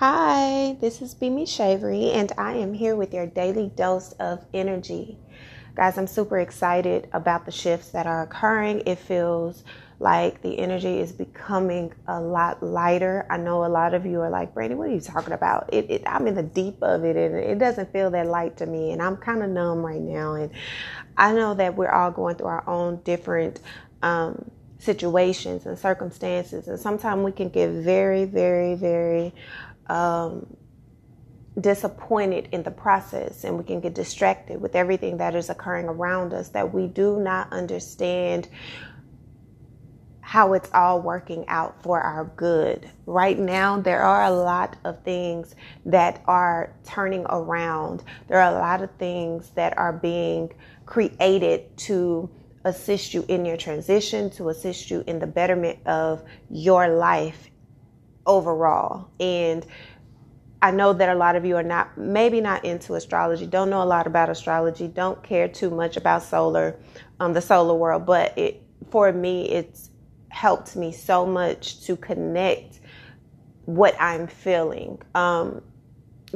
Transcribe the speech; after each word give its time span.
Hi, 0.00 0.78
this 0.80 1.02
is 1.02 1.14
Bimi 1.14 1.46
Shavery, 1.46 2.12
and 2.14 2.32
I 2.38 2.54
am 2.54 2.72
here 2.72 2.96
with 2.96 3.12
your 3.12 3.26
daily 3.26 3.70
dose 3.76 4.12
of 4.12 4.42
energy. 4.54 5.18
Guys, 5.74 5.98
I'm 5.98 6.06
super 6.06 6.38
excited 6.38 7.10
about 7.12 7.44
the 7.44 7.52
shifts 7.52 7.90
that 7.90 8.06
are 8.06 8.22
occurring. 8.22 8.82
It 8.86 8.98
feels 8.98 9.62
like 9.98 10.40
the 10.40 10.58
energy 10.58 11.00
is 11.00 11.12
becoming 11.12 11.92
a 12.08 12.18
lot 12.18 12.62
lighter. 12.62 13.26
I 13.28 13.36
know 13.36 13.66
a 13.66 13.68
lot 13.68 13.92
of 13.92 14.06
you 14.06 14.22
are 14.22 14.30
like, 14.30 14.54
Brandy, 14.54 14.74
what 14.74 14.88
are 14.88 14.94
you 14.94 15.02
talking 15.02 15.34
about? 15.34 15.68
It, 15.70 15.90
it, 15.90 16.02
I'm 16.06 16.26
in 16.26 16.34
the 16.34 16.44
deep 16.44 16.78
of 16.80 17.04
it, 17.04 17.16
and 17.16 17.34
it 17.34 17.58
doesn't 17.58 17.92
feel 17.92 18.10
that 18.12 18.26
light 18.26 18.56
to 18.56 18.64
me, 18.64 18.92
and 18.92 19.02
I'm 19.02 19.18
kind 19.18 19.42
of 19.42 19.50
numb 19.50 19.84
right 19.84 20.00
now. 20.00 20.32
And 20.32 20.50
I 21.18 21.34
know 21.34 21.52
that 21.52 21.76
we're 21.76 21.90
all 21.90 22.10
going 22.10 22.36
through 22.36 22.46
our 22.46 22.66
own 22.66 23.02
different. 23.02 23.60
Um, 24.02 24.50
situations 24.78 25.66
and 25.66 25.78
circumstances 25.78 26.66
and 26.66 26.80
sometimes 26.80 27.22
we 27.22 27.30
can 27.30 27.50
get 27.50 27.68
very 27.68 28.24
very 28.24 28.74
very 28.74 29.30
um, 29.90 30.46
disappointed 31.60 32.48
in 32.52 32.62
the 32.62 32.70
process 32.70 33.44
and 33.44 33.58
we 33.58 33.64
can 33.64 33.80
get 33.80 33.92
distracted 33.92 34.60
with 34.60 34.76
everything 34.76 35.16
that 35.18 35.34
is 35.34 35.50
occurring 35.50 35.86
around 35.86 36.32
us 36.32 36.50
that 36.50 36.72
we 36.72 36.86
do 36.86 37.18
not 37.18 37.52
understand 37.52 38.48
how 40.20 40.52
it's 40.52 40.70
all 40.72 41.00
working 41.00 41.44
out 41.48 41.82
for 41.82 42.00
our 42.00 42.26
good. 42.36 42.88
Right 43.04 43.36
now, 43.36 43.80
there 43.80 44.02
are 44.02 44.26
a 44.26 44.30
lot 44.30 44.76
of 44.84 45.02
things 45.02 45.56
that 45.86 46.22
are 46.28 46.72
turning 46.84 47.26
around. 47.28 48.04
There 48.28 48.38
are 48.38 48.54
a 48.54 48.58
lot 48.58 48.80
of 48.80 48.92
things 48.92 49.50
that 49.56 49.76
are 49.76 49.92
being 49.92 50.52
created 50.86 51.76
to 51.78 52.30
assist 52.64 53.12
you 53.12 53.24
in 53.26 53.44
your 53.44 53.56
transition, 53.56 54.30
to 54.30 54.50
assist 54.50 54.88
you 54.88 55.02
in 55.08 55.18
the 55.18 55.26
betterment 55.26 55.84
of 55.84 56.22
your 56.48 56.86
life 56.90 57.49
overall. 58.30 59.10
And 59.18 59.66
I 60.62 60.70
know 60.70 60.92
that 60.92 61.08
a 61.08 61.14
lot 61.14 61.36
of 61.36 61.44
you 61.44 61.56
are 61.56 61.62
not, 61.62 61.98
maybe 61.98 62.40
not 62.40 62.64
into 62.64 62.94
astrology, 62.94 63.46
don't 63.46 63.70
know 63.70 63.82
a 63.82 63.84
lot 63.84 64.06
about 64.06 64.30
astrology, 64.30 64.88
don't 64.88 65.22
care 65.22 65.48
too 65.48 65.70
much 65.70 65.96
about 65.96 66.22
solar, 66.22 66.78
um, 67.18 67.32
the 67.32 67.40
solar 67.40 67.74
world, 67.74 68.06
but 68.06 68.36
it, 68.38 68.62
for 68.90 69.12
me, 69.12 69.48
it's 69.48 69.90
helped 70.28 70.76
me 70.76 70.92
so 70.92 71.26
much 71.26 71.84
to 71.86 71.96
connect 71.96 72.80
what 73.64 73.94
I'm 74.00 74.26
feeling. 74.26 75.00
Um, 75.14 75.62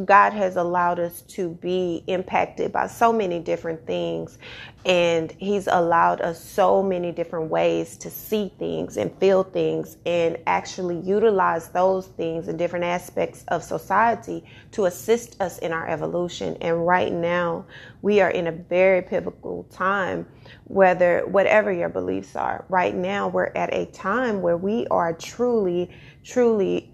God 0.05 0.33
has 0.33 0.57
allowed 0.57 0.99
us 0.99 1.23
to 1.23 1.51
be 1.51 2.03
impacted 2.09 2.73
by 2.73 2.89
so 2.89 3.13
many 3.13 3.39
different 3.39 3.87
things, 3.87 4.39
and 4.85 5.31
He's 5.39 5.69
allowed 5.69 6.21
us 6.21 6.43
so 6.43 6.83
many 6.83 7.13
different 7.13 7.51
ways 7.51 7.97
to 7.99 8.11
see 8.11 8.53
things 8.59 8.97
and 8.97 9.17
feel 9.19 9.45
things 9.45 9.97
and 10.05 10.37
actually 10.47 10.99
utilize 11.01 11.69
those 11.69 12.09
things 12.09 12.49
in 12.49 12.57
different 12.57 12.85
aspects 12.85 13.45
of 13.49 13.63
society 13.63 14.45
to 14.73 14.87
assist 14.87 15.41
us 15.41 15.59
in 15.59 15.73
our 15.73 15.87
evolution. 15.89 16.57
And 16.61 16.87
right 16.87 17.13
now, 17.13 17.65
we 18.03 18.21
are 18.21 18.31
in 18.31 18.49
a 18.49 18.53
very 18.53 19.03
pivotal 19.03 19.65
time, 19.71 20.27
whether 20.65 21.25
whatever 21.27 21.73
your 21.73 21.89
beliefs 21.89 22.35
are. 22.35 22.65
Right 22.69 22.95
now, 22.95 23.29
we're 23.29 23.53
at 23.55 23.73
a 23.73 23.87
time 23.87 24.43
where 24.43 24.57
we 24.57 24.89
are 24.89 25.13
truly, 25.13 25.91
truly 26.25 26.93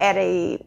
at 0.00 0.16
a 0.16 0.64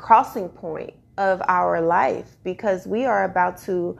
crossing 0.00 0.48
point 0.48 0.94
of 1.18 1.42
our 1.46 1.82
life 1.82 2.36
because 2.42 2.86
we 2.86 3.04
are 3.04 3.24
about 3.24 3.58
to 3.58 3.98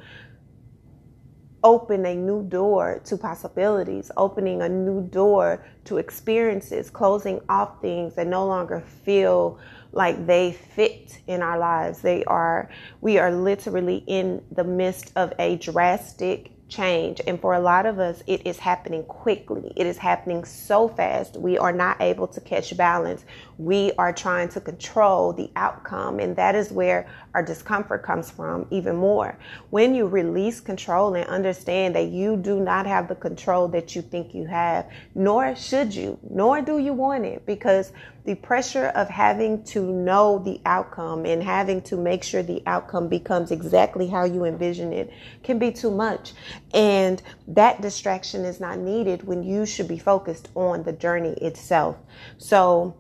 open 1.62 2.06
a 2.06 2.14
new 2.14 2.42
door 2.44 3.02
to 3.04 3.18
possibilities, 3.18 4.10
opening 4.16 4.62
a 4.62 4.68
new 4.68 5.02
door 5.08 5.62
to 5.84 5.98
experiences, 5.98 6.88
closing 6.88 7.38
off 7.50 7.82
things 7.82 8.14
that 8.14 8.26
no 8.26 8.46
longer 8.46 8.80
feel 9.04 9.58
like 9.92 10.26
they 10.26 10.52
fit 10.52 11.20
in 11.26 11.42
our 11.42 11.58
lives. 11.58 12.00
They 12.00 12.24
are, 12.24 12.70
we 13.02 13.18
are 13.18 13.30
literally 13.30 14.02
in 14.06 14.42
the 14.52 14.64
midst 14.64 15.12
of 15.16 15.34
a 15.38 15.56
drastic 15.56 16.52
change. 16.70 17.20
And 17.26 17.38
for 17.38 17.54
a 17.54 17.60
lot 17.60 17.84
of 17.84 17.98
us, 17.98 18.22
it 18.26 18.46
is 18.46 18.58
happening 18.58 19.02
quickly. 19.04 19.72
It 19.76 19.86
is 19.86 19.98
happening 19.98 20.44
so 20.44 20.88
fast. 20.88 21.36
We 21.36 21.58
are 21.58 21.72
not 21.72 22.00
able 22.00 22.28
to 22.28 22.40
catch 22.40 22.74
balance. 22.76 23.24
We 23.58 23.92
are 23.98 24.12
trying 24.12 24.48
to 24.50 24.60
control 24.60 25.32
the 25.32 25.50
outcome. 25.56 26.20
And 26.20 26.34
that 26.36 26.54
is 26.54 26.72
where 26.72 27.06
our 27.34 27.42
discomfort 27.42 28.02
comes 28.02 28.30
from 28.30 28.66
even 28.70 28.96
more. 28.96 29.36
When 29.68 29.94
you 29.94 30.06
release 30.06 30.60
control 30.60 31.14
and 31.14 31.28
understand 31.28 31.94
that 31.96 32.06
you 32.06 32.36
do 32.36 32.60
not 32.60 32.86
have 32.86 33.08
the 33.08 33.16
control 33.16 33.68
that 33.68 33.94
you 33.94 34.02
think 34.02 34.34
you 34.34 34.46
have, 34.46 34.88
nor 35.14 35.54
should 35.56 35.94
you, 35.94 36.18
nor 36.30 36.62
do 36.62 36.78
you 36.78 36.92
want 36.92 37.26
it, 37.26 37.44
because 37.44 37.92
the 38.24 38.34
pressure 38.34 38.86
of 38.88 39.08
having 39.08 39.62
to 39.64 39.80
know 39.80 40.38
the 40.38 40.60
outcome 40.66 41.24
and 41.24 41.42
having 41.42 41.80
to 41.82 41.96
make 41.96 42.22
sure 42.22 42.42
the 42.42 42.62
outcome 42.66 43.08
becomes 43.08 43.50
exactly 43.50 44.06
how 44.08 44.24
you 44.24 44.44
envision 44.44 44.92
it 44.92 45.12
can 45.42 45.58
be 45.58 45.72
too 45.72 45.90
much. 45.90 46.32
And 46.74 47.22
that 47.48 47.80
distraction 47.80 48.44
is 48.44 48.60
not 48.60 48.78
needed 48.78 49.22
when 49.26 49.42
you 49.42 49.64
should 49.66 49.88
be 49.88 49.98
focused 49.98 50.48
on 50.54 50.82
the 50.82 50.92
journey 50.92 51.32
itself. 51.40 51.96
So, 52.38 52.96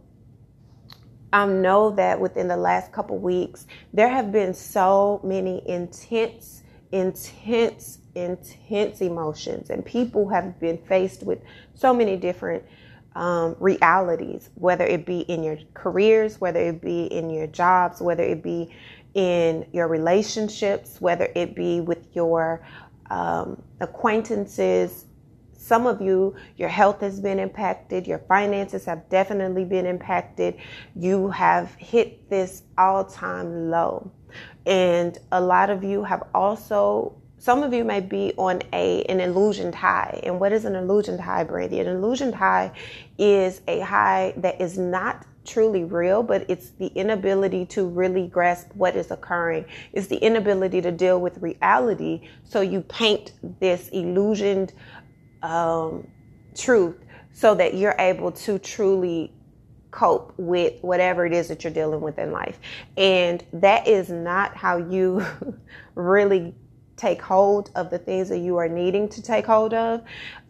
I 1.32 1.46
know 1.46 1.90
that 1.90 2.20
within 2.20 2.48
the 2.48 2.56
last 2.56 2.90
couple 2.90 3.16
weeks, 3.18 3.66
there 3.92 4.08
have 4.08 4.32
been 4.32 4.52
so 4.52 5.20
many 5.22 5.62
intense, 5.68 6.62
intense, 6.90 7.98
intense 8.16 9.00
emotions, 9.00 9.70
and 9.70 9.84
people 9.84 10.28
have 10.30 10.58
been 10.58 10.78
faced 10.78 11.22
with 11.22 11.40
so 11.74 11.94
many 11.94 12.16
different 12.16 12.64
um, 13.14 13.56
realities, 13.58 14.50
whether 14.54 14.84
it 14.84 15.04
be 15.04 15.20
in 15.20 15.42
your 15.42 15.58
careers, 15.74 16.40
whether 16.40 16.60
it 16.60 16.80
be 16.80 17.04
in 17.06 17.30
your 17.30 17.46
jobs, 17.46 18.00
whether 18.00 18.22
it 18.22 18.42
be 18.42 18.72
in 19.14 19.66
your 19.72 19.88
relationships, 19.88 21.00
whether 21.00 21.30
it 21.34 21.54
be 21.54 21.80
with 21.80 22.06
your 22.14 22.64
um, 23.10 23.60
acquaintances. 23.80 25.06
Some 25.52 25.86
of 25.86 26.00
you, 26.00 26.36
your 26.56 26.68
health 26.68 27.00
has 27.00 27.20
been 27.20 27.38
impacted, 27.38 28.06
your 28.06 28.20
finances 28.20 28.84
have 28.86 29.08
definitely 29.08 29.64
been 29.64 29.86
impacted. 29.86 30.56
You 30.96 31.28
have 31.28 31.74
hit 31.74 32.30
this 32.30 32.62
all 32.78 33.04
time 33.04 33.70
low. 33.70 34.10
And 34.66 35.18
a 35.32 35.40
lot 35.40 35.70
of 35.70 35.82
you 35.82 36.04
have 36.04 36.22
also 36.34 37.20
some 37.40 37.62
of 37.62 37.72
you 37.72 37.84
may 37.84 38.00
be 38.00 38.34
on 38.36 38.60
a 38.74 39.02
an 39.04 39.18
illusioned 39.18 39.74
high. 39.74 40.20
And 40.24 40.38
what 40.38 40.52
is 40.52 40.66
an 40.66 40.76
illusioned 40.76 41.20
high, 41.20 41.42
Brandy? 41.42 41.80
An 41.80 41.86
illusioned 41.86 42.34
high 42.34 42.70
is 43.16 43.62
a 43.66 43.80
high 43.80 44.34
that 44.36 44.60
is 44.60 44.76
not 44.76 45.26
truly 45.46 45.84
real, 45.84 46.22
but 46.22 46.44
it's 46.50 46.70
the 46.72 46.88
inability 46.88 47.64
to 47.64 47.86
really 47.86 48.26
grasp 48.26 48.68
what 48.74 48.94
is 48.94 49.10
occurring. 49.10 49.64
It's 49.94 50.06
the 50.06 50.18
inability 50.18 50.82
to 50.82 50.92
deal 50.92 51.18
with 51.18 51.38
reality. 51.38 52.28
So 52.44 52.60
you 52.60 52.82
paint 52.82 53.32
this 53.58 53.88
illusioned 53.88 54.74
um, 55.42 56.06
truth 56.54 56.96
so 57.32 57.54
that 57.54 57.72
you're 57.72 57.96
able 57.98 58.32
to 58.32 58.58
truly 58.58 59.32
cope 59.90 60.34
with 60.36 60.74
whatever 60.82 61.24
it 61.24 61.32
is 61.32 61.48
that 61.48 61.64
you're 61.64 61.72
dealing 61.72 62.02
with 62.02 62.18
in 62.18 62.32
life. 62.32 62.60
And 62.98 63.42
that 63.54 63.88
is 63.88 64.10
not 64.10 64.54
how 64.54 64.76
you 64.76 65.24
really 65.94 66.54
take 67.00 67.22
hold 67.22 67.70
of 67.74 67.90
the 67.90 67.98
things 67.98 68.28
that 68.28 68.38
you 68.38 68.56
are 68.58 68.68
needing 68.68 69.08
to 69.08 69.22
take 69.22 69.46
hold 69.46 69.72
of. 69.72 70.02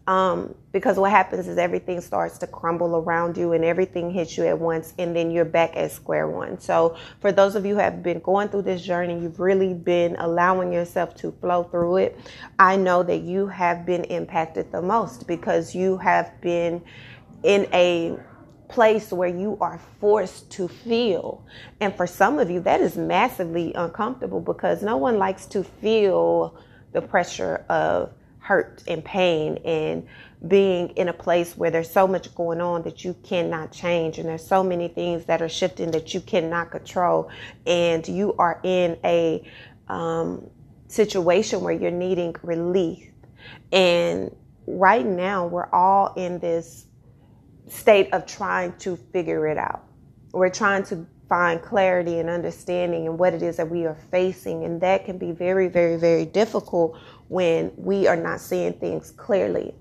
Um, 0.07 0.55
because 0.71 0.97
what 0.97 1.11
happens 1.11 1.47
is 1.47 1.57
everything 1.57 2.01
starts 2.01 2.39
to 2.39 2.47
crumble 2.47 2.95
around 2.95 3.37
you 3.37 3.53
and 3.53 3.63
everything 3.63 4.09
hits 4.09 4.35
you 4.35 4.45
at 4.45 4.57
once, 4.59 4.93
and 4.97 5.15
then 5.15 5.29
you're 5.31 5.45
back 5.45 5.77
at 5.77 5.91
square 5.91 6.27
one. 6.27 6.59
So, 6.59 6.97
for 7.19 7.31
those 7.31 7.55
of 7.55 7.65
you 7.65 7.75
who 7.75 7.79
have 7.79 8.01
been 8.01 8.19
going 8.19 8.49
through 8.49 8.63
this 8.63 8.81
journey, 8.81 9.21
you've 9.21 9.39
really 9.39 9.73
been 9.73 10.15
allowing 10.17 10.73
yourself 10.73 11.15
to 11.17 11.31
flow 11.33 11.63
through 11.63 11.97
it. 11.97 12.19
I 12.57 12.77
know 12.77 13.03
that 13.03 13.21
you 13.21 13.47
have 13.47 13.85
been 13.85 14.03
impacted 14.05 14.71
the 14.71 14.81
most 14.81 15.27
because 15.27 15.75
you 15.75 15.97
have 15.97 16.41
been 16.41 16.81
in 17.43 17.67
a 17.73 18.17
place 18.71 19.11
where 19.11 19.29
you 19.29 19.57
are 19.61 19.79
forced 19.99 20.49
to 20.51 20.67
feel. 20.67 21.45
And 21.79 21.95
for 21.95 22.07
some 22.07 22.39
of 22.39 22.49
you, 22.49 22.61
that 22.61 22.81
is 22.81 22.95
massively 22.95 23.73
uncomfortable 23.73 24.39
because 24.39 24.81
no 24.81 24.97
one 24.97 25.17
likes 25.17 25.45
to 25.47 25.63
feel 25.63 26.57
the 26.93 27.01
pressure 27.01 27.65
of 27.69 28.13
hurt 28.39 28.83
and 28.87 29.03
pain 29.05 29.57
and 29.63 30.07
being 30.47 30.89
in 30.91 31.07
a 31.07 31.13
place 31.13 31.55
where 31.55 31.69
there's 31.69 31.89
so 31.89 32.07
much 32.07 32.33
going 32.33 32.59
on 32.59 32.81
that 32.81 33.03
you 33.05 33.15
cannot 33.23 33.71
change. 33.71 34.17
And 34.17 34.27
there's 34.27 34.45
so 34.45 34.63
many 34.63 34.87
things 34.87 35.25
that 35.25 35.41
are 35.41 35.49
shifting 35.49 35.91
that 35.91 36.13
you 36.13 36.21
cannot 36.21 36.71
control. 36.71 37.29
And 37.67 38.07
you 38.07 38.33
are 38.39 38.59
in 38.63 38.97
a 39.03 39.47
um, 39.87 40.49
situation 40.87 41.61
where 41.61 41.73
you're 41.73 41.91
needing 41.91 42.35
relief. 42.41 43.07
And 43.71 44.35
right 44.65 45.05
now 45.05 45.45
we're 45.45 45.69
all 45.71 46.13
in 46.15 46.39
this 46.39 46.87
state 47.71 48.13
of 48.13 48.25
trying 48.25 48.73
to 48.79 48.95
figure 48.95 49.47
it 49.47 49.57
out. 49.57 49.83
We're 50.33 50.49
trying 50.49 50.83
to 50.85 51.05
find 51.29 51.61
clarity 51.61 52.19
and 52.19 52.29
understanding 52.29 53.07
and 53.07 53.17
what 53.17 53.33
it 53.33 53.41
is 53.41 53.55
that 53.55 53.69
we 53.69 53.85
are 53.85 53.95
facing. 54.11 54.65
And 54.65 54.81
that 54.81 55.05
can 55.05 55.17
be 55.17 55.31
very, 55.31 55.69
very, 55.69 55.95
very 55.95 56.25
difficult 56.25 56.97
when 57.29 57.71
we 57.77 58.07
are 58.07 58.17
not 58.17 58.41
seeing 58.41 58.73
things 58.73 59.11
clearly. 59.11 59.73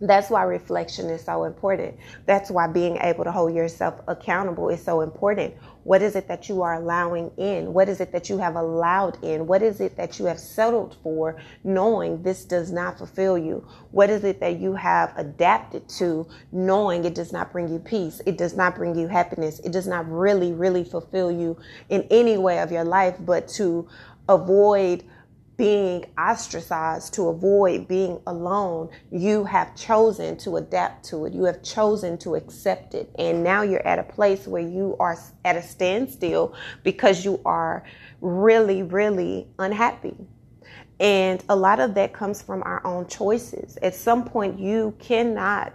That's 0.00 0.30
why 0.30 0.44
reflection 0.44 1.10
is 1.10 1.24
so 1.24 1.44
important. 1.44 1.96
That's 2.26 2.50
why 2.50 2.68
being 2.68 2.96
able 2.98 3.24
to 3.24 3.32
hold 3.32 3.54
yourself 3.54 4.00
accountable 4.06 4.68
is 4.68 4.82
so 4.82 5.00
important. 5.00 5.54
What 5.84 6.02
is 6.02 6.14
it 6.14 6.28
that 6.28 6.48
you 6.48 6.62
are 6.62 6.74
allowing 6.74 7.30
in? 7.36 7.72
What 7.74 7.88
is 7.88 8.00
it 8.00 8.12
that 8.12 8.30
you 8.30 8.38
have 8.38 8.54
allowed 8.54 9.22
in? 9.22 9.46
What 9.46 9.62
is 9.62 9.80
it 9.80 9.96
that 9.96 10.18
you 10.18 10.26
have 10.26 10.38
settled 10.38 10.96
for 11.02 11.40
knowing 11.64 12.22
this 12.22 12.44
does 12.44 12.70
not 12.70 12.98
fulfill 12.98 13.36
you? 13.36 13.66
What 13.90 14.08
is 14.08 14.22
it 14.24 14.40
that 14.40 14.60
you 14.60 14.74
have 14.74 15.12
adapted 15.16 15.88
to 15.98 16.26
knowing 16.52 17.04
it 17.04 17.14
does 17.14 17.32
not 17.32 17.50
bring 17.50 17.68
you 17.68 17.78
peace? 17.78 18.20
It 18.26 18.38
does 18.38 18.56
not 18.56 18.76
bring 18.76 18.96
you 18.96 19.08
happiness. 19.08 19.58
It 19.60 19.72
does 19.72 19.86
not 19.86 20.08
really, 20.10 20.52
really 20.52 20.84
fulfill 20.84 21.32
you 21.32 21.56
in 21.88 22.06
any 22.10 22.38
way 22.38 22.60
of 22.60 22.70
your 22.70 22.84
life, 22.84 23.16
but 23.20 23.48
to 23.48 23.88
avoid 24.28 25.04
being 25.56 26.04
ostracized, 26.18 27.14
to 27.14 27.28
avoid 27.28 27.86
being 27.86 28.20
alone, 28.26 28.88
you 29.10 29.44
have 29.44 29.76
chosen 29.76 30.36
to 30.38 30.56
adapt 30.56 31.04
to 31.04 31.26
it. 31.26 31.34
You 31.34 31.44
have 31.44 31.62
chosen 31.62 32.16
to 32.18 32.34
accept 32.34 32.94
it. 32.94 33.14
And 33.18 33.44
now 33.44 33.62
you're 33.62 33.86
at 33.86 33.98
a 33.98 34.02
place 34.02 34.46
where 34.46 34.62
you 34.62 34.96
are 34.98 35.16
at 35.44 35.56
a 35.56 35.62
standstill 35.62 36.54
because 36.82 37.24
you 37.24 37.40
are 37.44 37.84
really, 38.20 38.82
really 38.82 39.46
unhappy. 39.58 40.16
And 40.98 41.42
a 41.48 41.56
lot 41.56 41.80
of 41.80 41.94
that 41.94 42.12
comes 42.12 42.40
from 42.40 42.62
our 42.62 42.84
own 42.86 43.06
choices. 43.06 43.76
At 43.82 43.94
some 43.94 44.24
point, 44.24 44.58
you 44.58 44.94
cannot 44.98 45.74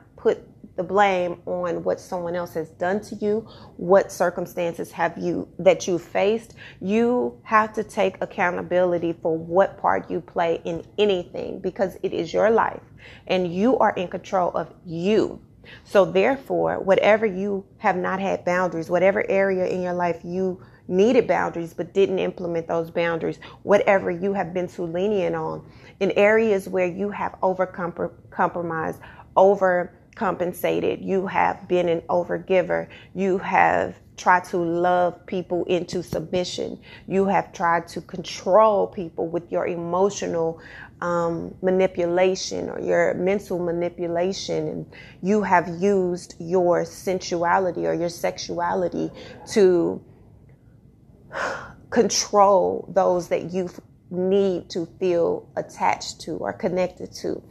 the 0.78 0.84
blame 0.84 1.42
on 1.46 1.84
what 1.84 2.00
someone 2.00 2.36
else 2.36 2.54
has 2.54 2.70
done 2.70 3.02
to 3.02 3.16
you, 3.16 3.48
what 3.76 4.12
circumstances 4.12 4.92
have 4.92 5.18
you 5.18 5.48
that 5.60 5.88
you 5.88 5.98
faced. 5.98 6.54
You 6.80 7.40
have 7.44 7.74
to 7.74 7.84
take 7.84 8.16
accountability 8.22 9.14
for 9.14 9.38
what 9.38 9.78
part 9.80 10.10
you 10.10 10.22
play 10.22 10.62
in 10.64 10.86
anything 10.98 11.60
because 11.60 11.98
it 12.04 12.14
is 12.14 12.32
your 12.32 12.52
life 12.52 12.84
and 13.26 13.54
you 13.54 13.78
are 13.80 13.92
in 13.92 14.08
control 14.08 14.52
of 14.52 14.74
you. 14.86 15.42
So 15.84 16.06
therefore, 16.06 16.80
whatever 16.80 17.26
you 17.26 17.66
have 17.80 17.98
not 17.98 18.22
had 18.22 18.46
boundaries, 18.46 18.90
whatever 18.90 19.30
area 19.30 19.66
in 19.66 19.82
your 19.82 19.94
life 19.94 20.22
you 20.24 20.62
needed 20.88 21.28
boundaries 21.28 21.74
but 21.74 21.94
didn't 21.94 22.20
implement 22.20 22.68
those 22.68 22.92
boundaries, 22.92 23.40
whatever 23.64 24.10
you 24.10 24.34
have 24.34 24.54
been 24.54 24.68
too 24.68 24.86
lenient 24.86 25.36
on, 25.36 25.70
in 26.00 26.12
areas 26.12 26.70
where 26.70 26.86
you 26.86 27.10
have 27.10 27.36
over 27.42 27.66
compromised, 28.30 29.02
over 29.36 29.94
compensated. 30.18 31.00
You 31.02 31.28
have 31.28 31.68
been 31.68 31.88
an 31.88 32.02
overgiver. 32.10 32.88
You 33.14 33.38
have 33.38 33.96
tried 34.18 34.44
to 34.46 34.58
love 34.58 35.24
people 35.28 35.64
into 35.66 36.02
submission. 36.02 36.80
You 37.08 37.26
have 37.28 37.54
tried 37.54 37.88
to 37.90 38.02
control 38.02 38.88
people 38.88 39.28
with 39.28 39.52
your 39.52 39.68
emotional 39.68 40.60
um, 41.02 41.54
manipulation 41.62 42.68
or 42.70 42.80
your 42.80 43.14
mental 43.14 43.60
manipulation. 43.60 44.68
And 44.68 44.86
you 45.22 45.44
have 45.44 45.68
used 45.80 46.34
your 46.40 46.84
sensuality 46.84 47.86
or 47.86 47.94
your 47.94 48.10
sexuality 48.10 49.12
to 49.52 50.04
control 51.92 52.92
those 52.94 53.28
that 53.28 53.54
you 53.54 53.70
need 54.10 54.70
to 54.70 54.86
feel 55.00 55.48
attached 55.56 56.22
to 56.22 56.38
or 56.38 56.54
connected 56.54 57.12
to. 57.12 57.42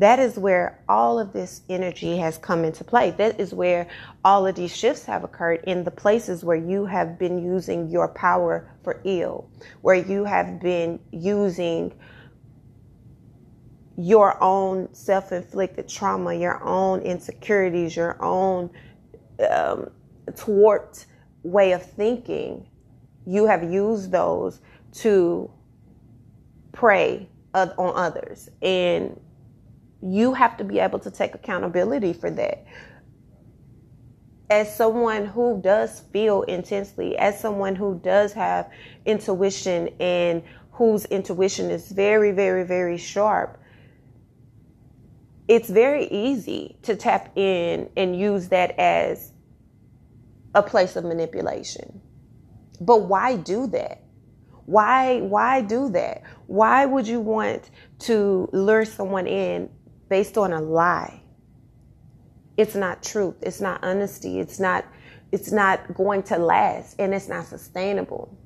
That 0.00 0.18
is 0.18 0.38
where 0.38 0.82
all 0.88 1.18
of 1.18 1.34
this 1.34 1.60
energy 1.68 2.16
has 2.16 2.38
come 2.38 2.64
into 2.64 2.82
play. 2.84 3.10
That 3.10 3.38
is 3.38 3.52
where 3.52 3.86
all 4.24 4.46
of 4.46 4.54
these 4.54 4.74
shifts 4.74 5.04
have 5.04 5.24
occurred 5.24 5.62
in 5.66 5.84
the 5.84 5.90
places 5.90 6.42
where 6.42 6.56
you 6.56 6.86
have 6.86 7.18
been 7.18 7.36
using 7.44 7.90
your 7.90 8.08
power 8.08 8.74
for 8.82 9.02
ill, 9.04 9.50
where 9.82 9.96
you 9.96 10.24
have 10.24 10.58
been 10.58 11.00
using 11.12 11.92
your 13.98 14.42
own 14.42 14.88
self 14.94 15.32
inflicted 15.32 15.86
trauma, 15.86 16.32
your 16.32 16.64
own 16.64 17.00
insecurities, 17.02 17.94
your 17.94 18.16
own 18.22 18.70
um, 19.50 19.90
thwart 20.34 21.04
way 21.42 21.72
of 21.72 21.82
thinking. 21.84 22.66
You 23.26 23.44
have 23.44 23.70
used 23.70 24.10
those 24.10 24.62
to 24.92 25.50
prey 26.72 27.28
on 27.52 27.70
others. 27.76 28.48
And 28.62 29.20
you 30.02 30.34
have 30.34 30.56
to 30.56 30.64
be 30.64 30.78
able 30.78 30.98
to 31.00 31.10
take 31.10 31.34
accountability 31.34 32.12
for 32.12 32.30
that. 32.30 32.64
As 34.48 34.74
someone 34.74 35.26
who 35.26 35.60
does 35.62 36.00
feel 36.12 36.42
intensely, 36.42 37.16
as 37.16 37.38
someone 37.38 37.76
who 37.76 38.00
does 38.02 38.32
have 38.32 38.68
intuition 39.04 39.90
and 40.00 40.42
whose 40.72 41.04
intuition 41.06 41.70
is 41.70 41.92
very, 41.92 42.32
very, 42.32 42.64
very 42.64 42.96
sharp, 42.96 43.60
it's 45.46 45.68
very 45.68 46.06
easy 46.06 46.78
to 46.82 46.96
tap 46.96 47.36
in 47.36 47.90
and 47.96 48.18
use 48.18 48.48
that 48.48 48.78
as 48.78 49.32
a 50.54 50.62
place 50.62 50.96
of 50.96 51.04
manipulation. 51.04 52.00
But 52.80 53.02
why 53.02 53.36
do 53.36 53.66
that? 53.68 54.02
Why 54.66 55.20
why 55.20 55.62
do 55.62 55.90
that? 55.90 56.22
Why 56.46 56.86
would 56.86 57.06
you 57.06 57.20
want 57.20 57.70
to 58.00 58.48
lure 58.52 58.84
someone 58.84 59.26
in 59.26 59.68
based 60.10 60.36
on 60.36 60.52
a 60.52 60.60
lie? 60.60 61.22
It's 62.58 62.74
not 62.74 63.02
truth. 63.02 63.36
It's 63.40 63.62
not 63.62 63.82
honesty. 63.82 64.38
It's 64.38 64.60
not 64.60 64.84
it's 65.32 65.52
not 65.52 65.94
going 65.94 66.24
to 66.24 66.36
last 66.36 66.96
and 66.98 67.14
it's 67.14 67.28
not 67.28 67.46
sustainable. 67.46 68.36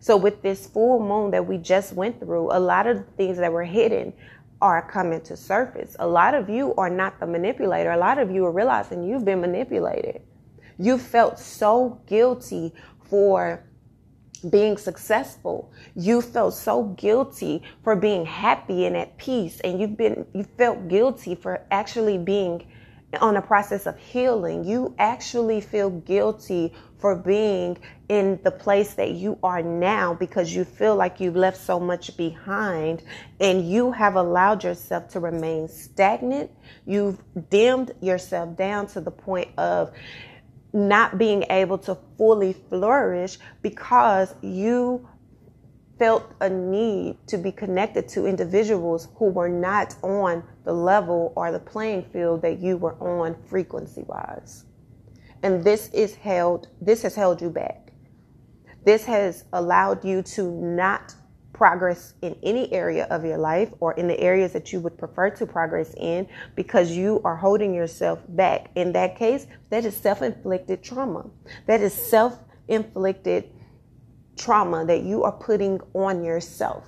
So 0.00 0.18
with 0.18 0.42
this 0.42 0.66
full 0.66 1.00
moon 1.00 1.30
that 1.30 1.46
we 1.46 1.56
just 1.56 1.94
went 1.94 2.20
through, 2.20 2.54
a 2.54 2.60
lot 2.60 2.86
of 2.86 3.06
things 3.16 3.38
that 3.38 3.50
were 3.50 3.64
hidden 3.64 4.12
are 4.60 4.86
coming 4.90 5.20
to 5.22 5.36
surface. 5.36 5.96
A 5.98 6.06
lot 6.06 6.34
of 6.34 6.50
you 6.50 6.74
are 6.74 6.90
not 6.90 7.20
the 7.20 7.26
manipulator. 7.26 7.92
A 7.92 7.96
lot 7.96 8.18
of 8.18 8.30
you 8.30 8.44
are 8.44 8.52
realizing 8.52 9.02
you've 9.04 9.24
been 9.24 9.40
manipulated. 9.40 10.20
You 10.78 10.98
felt 10.98 11.38
so 11.38 12.00
guilty 12.06 12.74
for 13.08 13.64
being 14.44 14.76
successful. 14.76 15.72
You 15.94 16.20
felt 16.20 16.54
so 16.54 16.84
guilty 16.84 17.62
for 17.82 17.96
being 17.96 18.26
happy 18.26 18.86
and 18.86 18.96
at 18.96 19.16
peace 19.18 19.60
and 19.60 19.80
you've 19.80 19.96
been 19.96 20.26
you 20.34 20.44
felt 20.56 20.88
guilty 20.88 21.34
for 21.34 21.66
actually 21.70 22.18
being 22.18 22.66
on 23.20 23.36
a 23.36 23.42
process 23.42 23.86
of 23.86 23.96
healing. 23.98 24.64
You 24.64 24.94
actually 24.98 25.60
feel 25.60 25.90
guilty 25.90 26.72
for 26.98 27.14
being 27.14 27.78
in 28.08 28.40
the 28.44 28.50
place 28.50 28.94
that 28.94 29.12
you 29.12 29.38
are 29.42 29.62
now 29.62 30.14
because 30.14 30.54
you 30.54 30.64
feel 30.64 30.96
like 30.96 31.20
you've 31.20 31.36
left 31.36 31.58
so 31.58 31.78
much 31.78 32.16
behind 32.16 33.02
and 33.40 33.68
you 33.68 33.92
have 33.92 34.16
allowed 34.16 34.64
yourself 34.64 35.08
to 35.08 35.20
remain 35.20 35.68
stagnant. 35.68 36.50
You've 36.86 37.22
dimmed 37.50 37.92
yourself 38.00 38.56
down 38.56 38.86
to 38.88 39.00
the 39.00 39.10
point 39.10 39.48
of 39.58 39.92
not 40.74 41.16
being 41.16 41.44
able 41.50 41.78
to 41.78 41.96
fully 42.18 42.52
flourish 42.52 43.38
because 43.62 44.34
you 44.42 45.08
felt 45.98 46.34
a 46.40 46.50
need 46.50 47.16
to 47.28 47.38
be 47.38 47.52
connected 47.52 48.08
to 48.08 48.26
individuals 48.26 49.08
who 49.14 49.26
were 49.26 49.48
not 49.48 49.94
on 50.02 50.42
the 50.64 50.72
level 50.72 51.32
or 51.36 51.52
the 51.52 51.58
playing 51.58 52.02
field 52.12 52.42
that 52.42 52.58
you 52.58 52.76
were 52.76 52.94
on 52.94 53.36
frequency 53.46 54.02
wise. 54.02 54.64
And 55.44 55.62
this 55.62 55.88
is 55.92 56.16
held 56.16 56.68
this 56.80 57.02
has 57.02 57.14
held 57.14 57.40
you 57.40 57.50
back. 57.50 57.92
This 58.84 59.04
has 59.04 59.44
allowed 59.52 60.04
you 60.04 60.22
to 60.22 60.50
not 60.50 61.14
progress 61.54 62.14
in 62.20 62.36
any 62.42 62.70
area 62.72 63.06
of 63.10 63.24
your 63.24 63.38
life 63.38 63.72
or 63.80 63.94
in 63.94 64.08
the 64.08 64.20
areas 64.20 64.52
that 64.52 64.72
you 64.72 64.80
would 64.80 64.98
prefer 64.98 65.30
to 65.30 65.46
progress 65.46 65.94
in 65.96 66.28
because 66.56 66.90
you 66.90 67.22
are 67.24 67.36
holding 67.36 67.72
yourself 67.72 68.20
back. 68.30 68.70
In 68.74 68.92
that 68.92 69.16
case, 69.16 69.46
that 69.70 69.86
is 69.86 69.96
self 69.96 70.20
inflicted 70.20 70.82
trauma. 70.82 71.30
That 71.66 71.80
is 71.80 71.94
self 71.94 72.38
inflicted 72.68 73.50
trauma 74.36 74.84
that 74.84 75.02
you 75.02 75.22
are 75.22 75.32
putting 75.32 75.80
on 75.94 76.24
yourself 76.24 76.84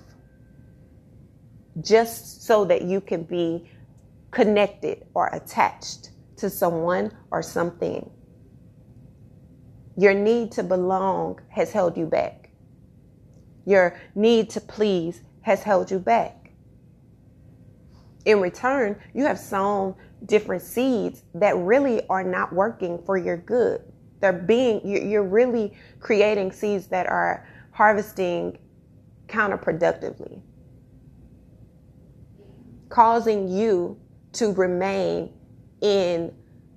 just 1.83 2.45
so 2.45 2.65
that 2.65 2.83
you 2.83 3.01
can 3.01 3.23
be 3.23 3.71
connected 4.31 5.07
or 5.15 5.29
attached 5.29 6.11
to 6.37 6.51
someone 6.51 7.13
or 7.31 7.43
something. 7.43 8.11
Your 9.97 10.15
need 10.15 10.53
to 10.53 10.63
belong 10.63 11.41
has 11.51 11.73
held 11.73 11.97
you 11.97 12.07
back. 12.07 12.46
Your 13.67 14.01
need 14.15 14.49
to 14.51 14.61
please 14.61 15.21
has 15.43 15.63
held 15.63 15.91
you 15.91 15.99
back. 15.99 16.53
In 18.25 18.41
return, 18.41 18.99
you 19.13 19.25
have 19.25 19.39
sown 19.39 19.95
different 20.25 20.63
seeds 20.63 21.23
that 21.35 21.57
really 21.57 22.07
are 22.09 22.25
not 22.25 22.53
working 22.53 23.03
for 23.05 23.17
your 23.17 23.37
good. 23.37 23.83
They're 24.21 24.33
being, 24.33 24.81
you're 24.85 25.23
really 25.23 25.77
creating 26.01 26.53
seeds 26.53 26.87
that 26.89 27.07
are 27.07 27.47
harvesting 27.73 28.59
counterproductively, 29.29 30.41
causing 32.89 33.49
you 33.49 34.01
to 34.33 34.53
remain 34.53 35.33
in 35.81 36.35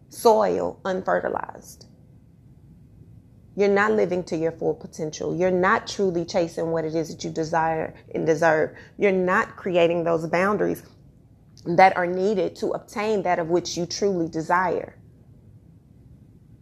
soil 0.10 0.80
unfertilized. 0.86 1.89
You're 3.60 3.68
not 3.68 3.92
living 3.92 4.24
to 4.24 4.38
your 4.38 4.54
full 4.54 4.74
potential. 4.74 5.36
You're 5.36 5.52
not 5.52 5.86
truly 5.86 6.24
chasing 6.24 6.72
what 6.72 6.86
it 6.86 6.96
is 6.96 7.10
that 7.10 7.26
you 7.26 7.30
desire 7.30 7.94
and 8.16 8.26
deserve. 8.26 8.74
You're 8.98 9.12
not 9.12 9.58
creating 9.58 10.06
those 10.06 10.26
boundaries 10.28 10.82
that 11.66 11.98
are 11.98 12.08
needed 12.08 12.56
to 12.56 12.68
obtain 12.68 13.22
that 13.24 13.38
of 13.38 13.50
which 13.50 13.76
you 13.76 13.86
truly 13.86 14.30
desire. 14.30 14.96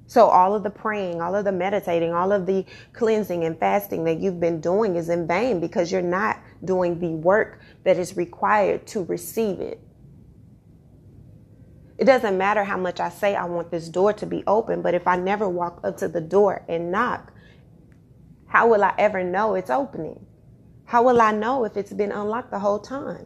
So, 0.08 0.26
all 0.26 0.56
of 0.56 0.64
the 0.64 0.72
praying, 0.72 1.22
all 1.22 1.36
of 1.36 1.46
the 1.46 1.52
meditating, 1.52 2.14
all 2.16 2.32
of 2.32 2.48
the 2.48 2.66
cleansing 2.94 3.44
and 3.44 3.60
fasting 3.60 4.04
that 4.06 4.20
you've 4.20 4.40
been 4.40 4.60
doing 4.60 4.96
is 4.96 5.10
in 5.10 5.28
vain 5.28 5.60
because 5.60 5.92
you're 5.92 6.02
not 6.02 6.40
doing 6.66 7.00
the 7.00 7.10
work 7.10 7.60
that 7.84 8.00
is 8.00 8.18
required 8.18 8.88
to 8.88 9.04
receive 9.04 9.60
it. 9.60 9.80
It 11.98 12.06
doesn't 12.06 12.38
matter 12.38 12.64
how 12.64 12.78
much 12.78 13.00
I 13.00 13.10
say 13.10 13.36
I 13.36 13.46
want 13.46 13.72
this 13.72 13.90
door 13.90 14.14
to 14.14 14.26
be 14.26 14.44
open, 14.46 14.82
but 14.82 14.94
if 14.94 15.08
I 15.08 15.16
never 15.16 15.50
walk 15.50 15.80
up 15.84 15.98
to 15.98 16.08
the 16.08 16.22
door 16.22 16.64
and 16.70 16.92
knock, 16.92 17.34
how 18.46 18.70
will 18.70 18.84
I 18.84 18.94
ever 18.98 19.24
know 19.24 19.56
it's 19.56 19.70
opening? 19.70 20.26
How 20.86 21.04
will 21.04 21.20
I 21.20 21.32
know 21.32 21.66
if 21.66 21.76
it's 21.76 21.92
been 21.92 22.12
unlocked 22.12 22.52
the 22.52 22.60
whole 22.60 22.80
time? 22.80 23.26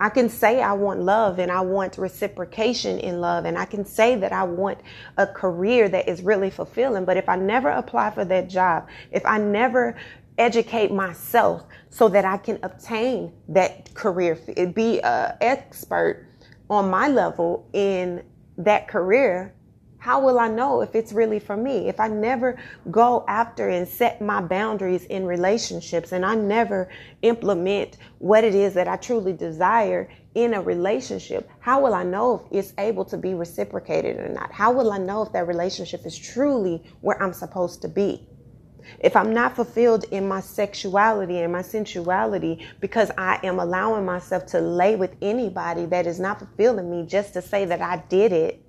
I 0.00 0.08
can 0.08 0.28
say 0.28 0.62
I 0.62 0.72
want 0.72 1.00
love 1.00 1.38
and 1.38 1.50
I 1.50 1.60
want 1.60 1.98
reciprocation 1.98 2.98
in 2.98 3.20
love, 3.20 3.44
and 3.44 3.58
I 3.58 3.64
can 3.64 3.84
say 3.84 4.14
that 4.16 4.32
I 4.32 4.44
want 4.44 4.78
a 5.16 5.26
career 5.26 5.88
that 5.88 6.08
is 6.08 6.22
really 6.22 6.50
fulfilling. 6.50 7.04
But 7.04 7.16
if 7.16 7.28
I 7.28 7.36
never 7.36 7.68
apply 7.68 8.10
for 8.12 8.24
that 8.24 8.48
job, 8.48 8.86
if 9.10 9.26
I 9.26 9.38
never 9.38 9.96
educate 10.38 10.90
myself 10.90 11.64
so 11.90 12.08
that 12.08 12.24
I 12.24 12.36
can 12.36 12.58
obtain 12.62 13.32
that 13.48 13.92
career, 13.94 14.38
be 14.74 15.00
an 15.00 15.36
expert 15.40 16.26
on 16.70 16.90
my 16.90 17.08
level 17.08 17.68
in 17.72 18.22
that 18.56 18.88
career, 18.88 19.54
how 19.98 20.20
will 20.20 20.38
I 20.38 20.46
know 20.48 20.80
if 20.80 20.94
it's 20.94 21.12
really 21.12 21.40
for 21.40 21.56
me? 21.56 21.88
If 21.88 21.98
I 21.98 22.06
never 22.06 22.56
go 22.90 23.24
after 23.26 23.68
and 23.68 23.86
set 23.86 24.20
my 24.20 24.40
boundaries 24.40 25.04
in 25.06 25.26
relationships 25.26 26.12
and 26.12 26.24
I 26.24 26.36
never 26.36 26.88
implement 27.22 27.96
what 28.18 28.44
it 28.44 28.54
is 28.54 28.74
that 28.74 28.86
I 28.86 28.96
truly 28.96 29.32
desire 29.32 30.08
in 30.34 30.54
a 30.54 30.62
relationship, 30.62 31.50
how 31.58 31.82
will 31.82 31.94
I 31.94 32.04
know 32.04 32.46
if 32.52 32.58
it's 32.58 32.72
able 32.78 33.04
to 33.06 33.16
be 33.16 33.34
reciprocated 33.34 34.18
or 34.18 34.28
not? 34.28 34.52
How 34.52 34.70
will 34.70 34.92
I 34.92 34.98
know 34.98 35.22
if 35.22 35.32
that 35.32 35.48
relationship 35.48 36.06
is 36.06 36.16
truly 36.16 36.84
where 37.00 37.20
I'm 37.20 37.32
supposed 37.32 37.82
to 37.82 37.88
be? 37.88 38.28
If 39.00 39.16
I'm 39.16 39.32
not 39.32 39.56
fulfilled 39.56 40.04
in 40.10 40.26
my 40.26 40.40
sexuality 40.40 41.38
and 41.38 41.52
my 41.52 41.62
sensuality 41.62 42.64
because 42.80 43.10
I 43.16 43.38
am 43.42 43.58
allowing 43.58 44.04
myself 44.04 44.46
to 44.46 44.60
lay 44.60 44.96
with 44.96 45.14
anybody 45.22 45.86
that 45.86 46.06
is 46.06 46.18
not 46.18 46.38
fulfilling 46.38 46.90
me 46.90 47.06
just 47.06 47.32
to 47.34 47.42
say 47.42 47.64
that 47.64 47.80
I 47.80 48.02
did 48.08 48.32
it, 48.32 48.62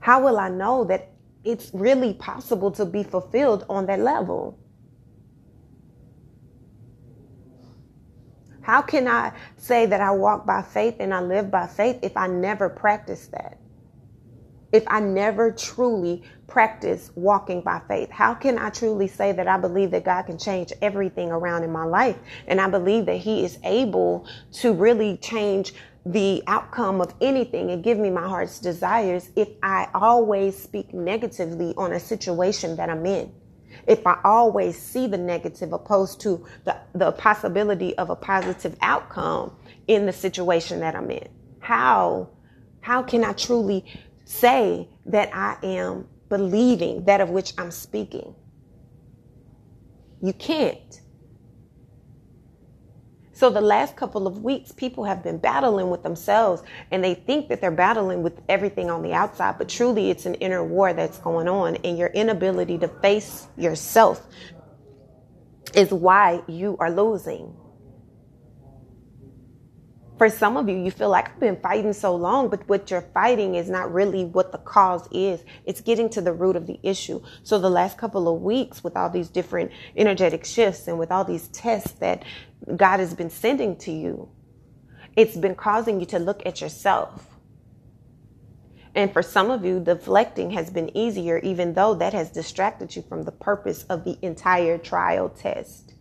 how 0.00 0.22
will 0.24 0.38
I 0.38 0.48
know 0.48 0.84
that 0.84 1.10
it's 1.44 1.70
really 1.72 2.14
possible 2.14 2.70
to 2.72 2.84
be 2.84 3.02
fulfilled 3.02 3.64
on 3.68 3.86
that 3.86 4.00
level? 4.00 4.58
How 8.62 8.82
can 8.82 9.06
I 9.06 9.32
say 9.56 9.86
that 9.86 10.00
I 10.00 10.10
walk 10.10 10.44
by 10.44 10.60
faith 10.62 10.96
and 10.98 11.14
I 11.14 11.20
live 11.20 11.52
by 11.52 11.68
faith 11.68 12.00
if 12.02 12.16
I 12.16 12.26
never 12.26 12.68
practice 12.68 13.28
that? 13.28 13.58
If 14.76 14.84
I 14.88 15.00
never 15.00 15.52
truly 15.52 16.22
practice 16.46 17.10
walking 17.14 17.62
by 17.62 17.80
faith? 17.88 18.10
How 18.10 18.34
can 18.34 18.58
I 18.58 18.68
truly 18.68 19.08
say 19.08 19.32
that 19.32 19.48
I 19.48 19.56
believe 19.56 19.90
that 19.92 20.04
God 20.04 20.24
can 20.24 20.36
change 20.36 20.70
everything 20.82 21.30
around 21.30 21.64
in 21.64 21.72
my 21.72 21.84
life? 21.84 22.18
And 22.46 22.60
I 22.60 22.68
believe 22.68 23.06
that 23.06 23.16
He 23.16 23.42
is 23.42 23.58
able 23.64 24.28
to 24.60 24.74
really 24.74 25.16
change 25.16 25.72
the 26.04 26.42
outcome 26.46 27.00
of 27.00 27.14
anything 27.22 27.70
and 27.70 27.82
give 27.82 27.96
me 27.96 28.10
my 28.10 28.28
heart's 28.28 28.58
desires 28.58 29.30
if 29.34 29.48
I 29.62 29.88
always 29.94 30.62
speak 30.62 30.92
negatively 30.92 31.72
on 31.78 31.94
a 31.94 31.98
situation 31.98 32.76
that 32.76 32.90
I'm 32.90 33.06
in. 33.06 33.32
If 33.86 34.06
I 34.06 34.20
always 34.24 34.78
see 34.78 35.06
the 35.06 35.16
negative 35.16 35.72
opposed 35.72 36.20
to 36.20 36.44
the, 36.64 36.76
the 36.94 37.12
possibility 37.12 37.96
of 37.96 38.10
a 38.10 38.16
positive 38.16 38.76
outcome 38.82 39.56
in 39.88 40.04
the 40.04 40.12
situation 40.12 40.80
that 40.80 40.94
I'm 40.94 41.10
in. 41.10 41.28
How, 41.60 42.28
how 42.82 43.02
can 43.02 43.24
I 43.24 43.32
truly 43.32 43.86
say 44.26 44.88
that 45.06 45.34
I 45.34 45.56
am 45.62 46.06
believing 46.28 47.04
that 47.04 47.20
of 47.20 47.30
which 47.30 47.54
I'm 47.56 47.70
speaking? 47.70 48.34
You 50.20 50.32
can't. 50.32 51.00
So 53.32 53.50
the 53.50 53.60
last 53.60 53.96
couple 53.96 54.26
of 54.26 54.42
weeks, 54.42 54.72
people 54.72 55.04
have 55.04 55.22
been 55.22 55.38
battling 55.38 55.90
with 55.90 56.02
themselves 56.02 56.62
and 56.90 57.04
they 57.04 57.14
think 57.14 57.48
that 57.48 57.60
they're 57.60 57.70
battling 57.70 58.22
with 58.22 58.40
everything 58.48 58.90
on 58.90 59.02
the 59.02 59.12
outside, 59.12 59.58
but 59.58 59.68
truly 59.68 60.10
it's 60.10 60.26
an 60.26 60.34
inner 60.36 60.64
war 60.64 60.92
that's 60.92 61.18
going 61.18 61.46
on 61.46 61.76
and 61.76 61.98
your 61.98 62.08
inability 62.08 62.78
to 62.78 62.88
face 62.88 63.46
yourself 63.56 64.26
is 65.74 65.92
why 65.92 66.42
you 66.48 66.76
are 66.80 66.90
losing. 66.90 67.54
For 70.18 70.30
some 70.30 70.56
of 70.56 70.66
you, 70.66 70.76
you 70.76 70.90
feel 70.90 71.10
like 71.10 71.28
I've 71.28 71.40
been 71.40 71.60
fighting 71.60 71.92
so 71.92 72.16
long, 72.16 72.48
but 72.48 72.66
what 72.68 72.90
you're 72.90 73.02
fighting 73.12 73.54
is 73.54 73.68
not 73.68 73.92
really 73.92 74.24
what 74.24 74.50
the 74.50 74.58
cause 74.58 75.06
is. 75.12 75.44
It's 75.66 75.82
getting 75.82 76.08
to 76.10 76.22
the 76.22 76.32
root 76.32 76.56
of 76.56 76.66
the 76.66 76.80
issue. 76.82 77.22
So 77.42 77.58
the 77.58 77.68
last 77.68 77.98
couple 77.98 78.34
of 78.34 78.40
weeks 78.40 78.82
with 78.82 78.96
all 78.96 79.10
these 79.10 79.28
different 79.28 79.72
energetic 79.94 80.46
shifts 80.46 80.88
and 80.88 80.98
with 80.98 81.12
all 81.12 81.24
these 81.24 81.48
tests 81.48 81.92
that 81.98 82.24
God 82.76 82.98
has 82.98 83.12
been 83.12 83.28
sending 83.28 83.76
to 83.76 83.92
you, 83.92 84.30
it's 85.16 85.36
been 85.36 85.54
causing 85.54 86.00
you 86.00 86.06
to 86.06 86.18
look 86.18 86.44
at 86.46 86.62
yourself. 86.62 87.26
And 88.94 89.12
for 89.12 89.22
some 89.22 89.50
of 89.50 89.66
you, 89.66 89.80
deflecting 89.80 90.52
has 90.52 90.70
been 90.70 90.96
easier, 90.96 91.38
even 91.40 91.74
though 91.74 91.92
that 91.94 92.14
has 92.14 92.30
distracted 92.30 92.96
you 92.96 93.02
from 93.02 93.24
the 93.24 93.32
purpose 93.32 93.84
of 93.90 94.04
the 94.04 94.18
entire 94.22 94.78
trial 94.78 95.28
test. 95.28 95.95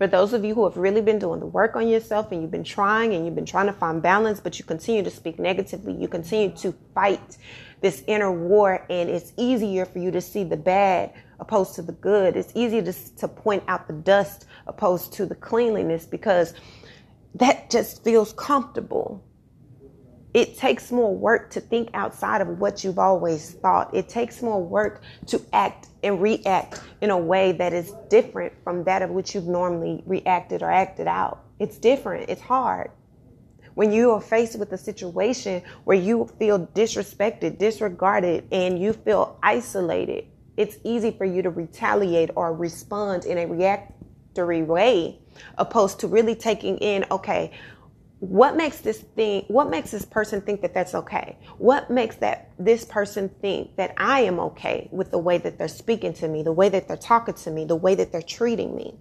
For 0.00 0.06
those 0.06 0.32
of 0.32 0.46
you 0.46 0.54
who 0.54 0.64
have 0.64 0.78
really 0.78 1.02
been 1.02 1.18
doing 1.18 1.40
the 1.40 1.46
work 1.46 1.76
on 1.76 1.86
yourself 1.86 2.32
and 2.32 2.40
you've 2.40 2.50
been 2.50 2.64
trying 2.64 3.12
and 3.12 3.26
you've 3.26 3.34
been 3.34 3.44
trying 3.44 3.66
to 3.66 3.74
find 3.74 4.00
balance, 4.02 4.40
but 4.40 4.58
you 4.58 4.64
continue 4.64 5.02
to 5.02 5.10
speak 5.10 5.38
negatively, 5.38 5.92
you 5.92 6.08
continue 6.08 6.56
to 6.56 6.74
fight 6.94 7.36
this 7.82 8.02
inner 8.06 8.32
war, 8.32 8.86
and 8.88 9.10
it's 9.10 9.34
easier 9.36 9.84
for 9.84 9.98
you 9.98 10.10
to 10.10 10.22
see 10.22 10.42
the 10.42 10.56
bad 10.56 11.12
opposed 11.38 11.74
to 11.74 11.82
the 11.82 11.92
good. 11.92 12.34
It's 12.34 12.50
easier 12.54 12.80
to, 12.80 13.16
to 13.16 13.28
point 13.28 13.62
out 13.68 13.88
the 13.88 13.92
dust 13.92 14.46
opposed 14.66 15.12
to 15.12 15.26
the 15.26 15.34
cleanliness 15.34 16.06
because 16.06 16.54
that 17.34 17.68
just 17.68 18.02
feels 18.02 18.32
comfortable 18.32 19.22
it 20.32 20.56
takes 20.56 20.92
more 20.92 21.14
work 21.14 21.50
to 21.50 21.60
think 21.60 21.90
outside 21.94 22.40
of 22.40 22.60
what 22.60 22.84
you've 22.84 22.98
always 22.98 23.50
thought. 23.50 23.92
It 23.94 24.08
takes 24.08 24.42
more 24.42 24.62
work 24.62 25.02
to 25.26 25.42
act 25.52 25.88
and 26.02 26.22
react 26.22 26.80
in 27.00 27.10
a 27.10 27.18
way 27.18 27.52
that 27.52 27.72
is 27.72 27.92
different 28.08 28.52
from 28.62 28.84
that 28.84 29.02
of 29.02 29.10
which 29.10 29.34
you've 29.34 29.46
normally 29.46 30.02
reacted 30.06 30.62
or 30.62 30.70
acted 30.70 31.08
out. 31.08 31.44
It's 31.58 31.78
different. 31.78 32.30
It's 32.30 32.40
hard. 32.40 32.90
When 33.74 33.92
you 33.92 34.12
are 34.12 34.20
faced 34.20 34.58
with 34.58 34.72
a 34.72 34.78
situation 34.78 35.62
where 35.84 35.96
you 35.96 36.28
feel 36.38 36.66
disrespected, 36.68 37.58
disregarded, 37.58 38.44
and 38.52 38.78
you 38.78 38.92
feel 38.92 39.38
isolated, 39.42 40.26
it's 40.56 40.76
easy 40.84 41.10
for 41.10 41.24
you 41.24 41.42
to 41.42 41.50
retaliate 41.50 42.30
or 42.36 42.54
respond 42.54 43.24
in 43.24 43.38
a 43.38 43.46
reactory 43.46 44.62
way, 44.62 45.18
opposed 45.56 46.00
to 46.00 46.08
really 46.08 46.34
taking 46.34 46.76
in, 46.78 47.04
okay, 47.10 47.52
what 48.20 48.54
makes 48.54 48.80
this 48.80 49.00
thing 49.00 49.44
what 49.48 49.70
makes 49.70 49.90
this 49.90 50.04
person 50.04 50.42
think 50.42 50.60
that 50.60 50.74
that's 50.74 50.94
okay? 50.94 51.38
What 51.56 51.90
makes 51.90 52.16
that 52.16 52.52
this 52.58 52.84
person 52.84 53.30
think 53.40 53.76
that 53.76 53.94
i 53.96 54.20
am 54.20 54.38
okay 54.38 54.88
with 54.92 55.10
the 55.10 55.18
way 55.18 55.38
that 55.38 55.56
they're 55.58 55.68
speaking 55.68 56.12
to 56.14 56.28
me 56.28 56.42
the 56.42 56.52
way 56.52 56.68
that 56.68 56.86
they're 56.86 56.96
talking 56.98 57.34
to 57.34 57.50
me 57.50 57.64
the 57.64 57.76
way 57.76 57.94
that 57.94 58.12
they're 58.12 58.22
treating 58.22 58.76
me? 58.76 58.94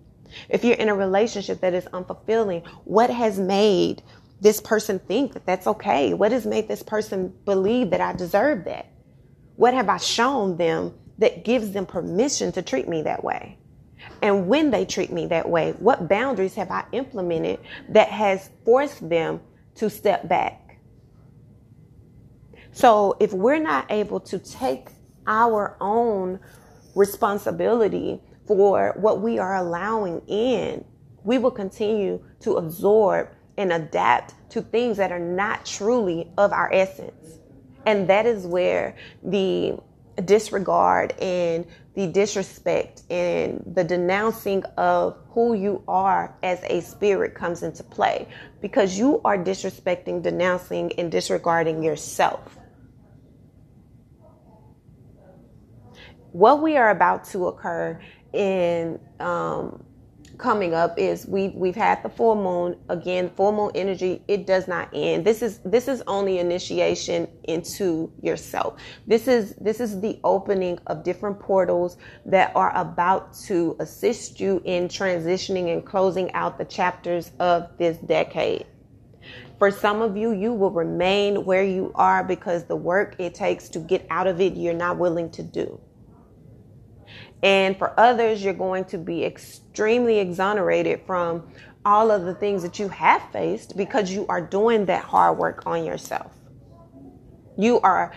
If 0.47 0.63
you're 0.63 0.77
in 0.77 0.87
a 0.87 0.95
relationship 0.95 1.59
that 1.61 1.73
is 1.73 1.83
unfulfilling 1.85 2.65
what 2.85 3.09
has 3.09 3.37
made 3.37 4.01
this 4.41 4.61
person 4.61 4.99
think 4.99 5.33
that 5.33 5.45
that's 5.45 5.67
okay? 5.67 6.13
What 6.13 6.31
has 6.31 6.45
made 6.45 6.69
this 6.69 6.81
person 6.81 7.33
believe 7.43 7.89
that 7.89 7.99
i 7.99 8.13
deserve 8.13 8.63
that? 8.65 8.89
What 9.57 9.73
have 9.73 9.89
i 9.89 9.97
shown 9.97 10.55
them 10.55 10.93
that 11.17 11.43
gives 11.43 11.71
them 11.71 11.85
permission 11.85 12.53
to 12.53 12.61
treat 12.61 12.87
me 12.87 13.01
that 13.01 13.21
way 13.21 13.58
and 14.21 14.47
when 14.47 14.71
they 14.71 14.85
treat 14.85 15.11
me 15.11 15.27
that 15.27 15.49
way, 15.49 15.71
what 15.79 16.07
boundaries 16.07 16.55
have 16.55 16.71
I 16.71 16.85
implemented 16.91 17.59
that 17.89 18.09
has 18.09 18.49
forced 18.65 19.07
them 19.07 19.41
to 19.75 19.89
step 19.89 20.27
back? 20.27 20.79
So 22.71 23.17
if 23.19 23.33
we're 23.33 23.59
not 23.59 23.91
able 23.91 24.19
to 24.21 24.39
take 24.39 24.89
our 25.27 25.77
own 25.79 26.39
responsibility 26.95 28.21
for 28.45 28.93
what 28.97 29.21
we 29.21 29.37
are 29.37 29.55
allowing 29.55 30.21
in, 30.27 30.83
we 31.23 31.37
will 31.37 31.51
continue 31.51 32.23
to 32.41 32.53
absorb 32.53 33.29
and 33.57 33.73
adapt 33.73 34.33
to 34.51 34.61
things 34.61 34.97
that 34.97 35.11
are 35.11 35.19
not 35.19 35.65
truly 35.65 36.31
of 36.37 36.51
our 36.51 36.71
essence. 36.73 37.39
And 37.85 38.07
that 38.09 38.25
is 38.25 38.45
where 38.45 38.95
the 39.23 39.77
disregard 40.25 41.11
and 41.19 41.65
the 41.99 42.07
disrespect 42.07 43.03
and 43.09 43.61
the 43.75 43.83
denouncing 43.83 44.63
of 44.77 45.17
who 45.31 45.53
you 45.53 45.83
are 45.85 46.33
as 46.43 46.63
a 46.63 46.79
spirit 46.79 47.35
comes 47.35 47.61
into 47.61 47.83
play 47.83 48.25
because 48.61 48.97
you 48.97 49.19
are 49.25 49.37
disrespecting, 49.37 50.23
denouncing, 50.23 50.93
and 50.97 51.11
disregarding 51.11 51.83
yourself. 51.83 52.57
What 56.31 56.61
we 56.61 56.77
are 56.77 56.89
about 56.89 57.25
to 57.31 57.47
occur 57.47 57.99
in 58.31 58.97
um, 59.19 59.83
coming 60.39 60.73
up 60.73 60.97
is 60.97 61.27
we 61.27 61.49
we've 61.49 61.75
had 61.75 62.01
the 62.01 62.09
full 62.09 62.35
moon. 62.35 62.75
Again 62.89 63.29
full 63.35 63.51
moon 63.51 63.71
energy 63.75 64.23
it 64.27 64.47
does 64.47 64.67
not 64.67 64.89
end. 64.93 65.25
This 65.25 65.41
is 65.41 65.59
this 65.59 65.87
is 65.87 66.01
only 66.07 66.39
initiation 66.39 67.27
into 67.43 68.11
yourself. 68.21 68.79
This 69.05 69.27
is 69.27 69.53
this 69.55 69.79
is 69.79 69.99
the 69.99 70.19
opening 70.23 70.79
of 70.87 71.03
different 71.03 71.39
portals 71.39 71.97
that 72.25 72.51
are 72.55 72.75
about 72.75 73.33
to 73.45 73.75
assist 73.79 74.39
you 74.39 74.61
in 74.65 74.87
transitioning 74.87 75.71
and 75.71 75.85
closing 75.85 76.31
out 76.33 76.57
the 76.57 76.65
chapters 76.65 77.31
of 77.39 77.69
this 77.77 77.97
decade. 77.97 78.65
For 79.59 79.69
some 79.69 80.01
of 80.01 80.15
you 80.15 80.31
you 80.31 80.53
will 80.53 80.71
remain 80.71 81.43
where 81.43 81.63
you 81.63 81.91
are 81.95 82.23
because 82.23 82.63
the 82.63 82.77
work 82.77 83.15
it 83.19 83.35
takes 83.35 83.67
to 83.69 83.79
get 83.79 84.07
out 84.09 84.25
of 84.25 84.39
it 84.39 84.55
you're 84.55 84.73
not 84.73 84.97
willing 84.97 85.29
to 85.31 85.43
do 85.43 85.79
and 87.41 87.77
for 87.77 87.97
others, 87.99 88.43
you're 88.43 88.53
going 88.53 88.85
to 88.85 88.97
be 88.97 89.23
extremely 89.23 90.19
exonerated 90.19 91.01
from 91.05 91.47
all 91.85 92.11
of 92.11 92.23
the 92.23 92.35
things 92.35 92.61
that 92.63 92.79
you 92.79 92.89
have 92.89 93.21
faced 93.31 93.77
because 93.77 94.11
you 94.11 94.27
are 94.27 94.41
doing 94.41 94.85
that 94.85 95.03
hard 95.03 95.37
work 95.37 95.63
on 95.65 95.85
yourself. 95.85 96.33
You 97.57 97.79
are 97.81 98.13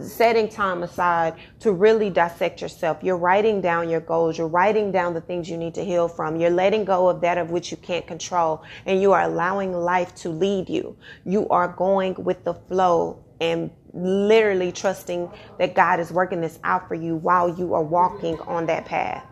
setting 0.00 0.48
time 0.48 0.82
aside 0.82 1.34
to 1.60 1.72
really 1.72 2.10
dissect 2.10 2.60
yourself. 2.60 2.98
You're 3.02 3.16
writing 3.16 3.60
down 3.60 3.88
your 3.88 4.00
goals. 4.00 4.36
You're 4.36 4.48
writing 4.48 4.90
down 4.90 5.14
the 5.14 5.20
things 5.20 5.48
you 5.48 5.56
need 5.56 5.74
to 5.74 5.84
heal 5.84 6.08
from. 6.08 6.36
You're 6.36 6.50
letting 6.50 6.84
go 6.84 7.08
of 7.08 7.20
that 7.20 7.38
of 7.38 7.50
which 7.50 7.70
you 7.70 7.76
can't 7.76 8.06
control. 8.06 8.64
And 8.86 9.00
you 9.00 9.12
are 9.12 9.22
allowing 9.22 9.72
life 9.72 10.14
to 10.16 10.28
lead 10.28 10.68
you. 10.68 10.96
You 11.24 11.48
are 11.48 11.68
going 11.68 12.14
with 12.14 12.44
the 12.44 12.54
flow 12.54 13.24
and 13.40 13.70
literally 13.92 14.72
trusting 14.72 15.30
that 15.58 15.74
God 15.74 16.00
is 16.00 16.10
working 16.10 16.40
this 16.40 16.58
out 16.64 16.88
for 16.88 16.94
you 16.94 17.16
while 17.16 17.48
you 17.48 17.74
are 17.74 17.82
walking 17.82 18.38
on 18.40 18.66
that 18.66 18.86
path. 18.86 19.24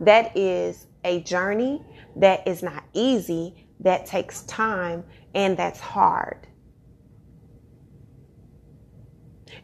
That 0.00 0.36
is 0.36 0.86
a 1.04 1.20
journey 1.22 1.82
that 2.16 2.46
is 2.46 2.62
not 2.62 2.84
easy, 2.92 3.66
that 3.80 4.06
takes 4.06 4.42
time, 4.42 5.04
and 5.34 5.56
that's 5.56 5.80
hard. 5.80 6.46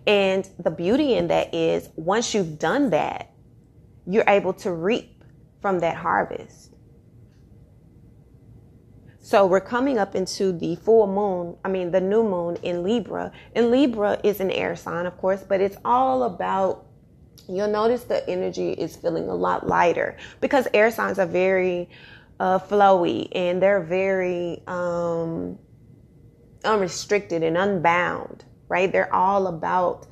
And 0.07 0.49
the 0.59 0.71
beauty 0.71 1.15
in 1.15 1.29
that 1.29 1.55
is 1.55 1.91
once 1.97 2.35
you've 2.35 2.59
done 2.59 2.91
that, 2.91 3.33
you're 4.07 4.25
able 4.27 4.53
to 4.55 4.73
reap 4.73 5.23
from 5.61 5.81
that 5.81 5.97
harvest. 5.97 6.73
So 9.21 9.45
we're 9.45 9.61
coming 9.61 9.99
up 9.99 10.15
into 10.15 10.53
the 10.53 10.77
full 10.77 11.07
moon, 11.07 11.59
I 11.63 11.69
mean, 11.69 11.91
the 11.91 12.01
new 12.01 12.23
moon 12.23 12.57
in 12.63 12.83
Libra. 12.83 13.31
And 13.55 13.71
Libra 13.71 14.19
is 14.25 14.41
an 14.41 14.51
air 14.51 14.75
sign, 14.75 15.05
of 15.05 15.19
course, 15.19 15.45
but 15.47 15.61
it's 15.61 15.77
all 15.85 16.23
about, 16.23 16.87
you'll 17.47 17.69
notice 17.69 18.05
the 18.05 18.27
energy 18.27 18.71
is 18.73 18.97
feeling 18.97 19.29
a 19.29 19.35
lot 19.35 19.67
lighter 19.67 20.17
because 20.41 20.67
air 20.73 20.91
signs 20.91 21.19
are 21.19 21.27
very 21.27 21.91
uh, 22.41 22.59
flowy 22.59 23.29
and 23.33 23.61
they're 23.61 23.83
very 23.83 24.63
um, 24.67 25.59
unrestricted 26.65 27.43
and 27.43 27.59
unbound, 27.59 28.45
right? 28.69 28.91
They're 28.91 29.15
all 29.15 29.47
about 29.47 30.07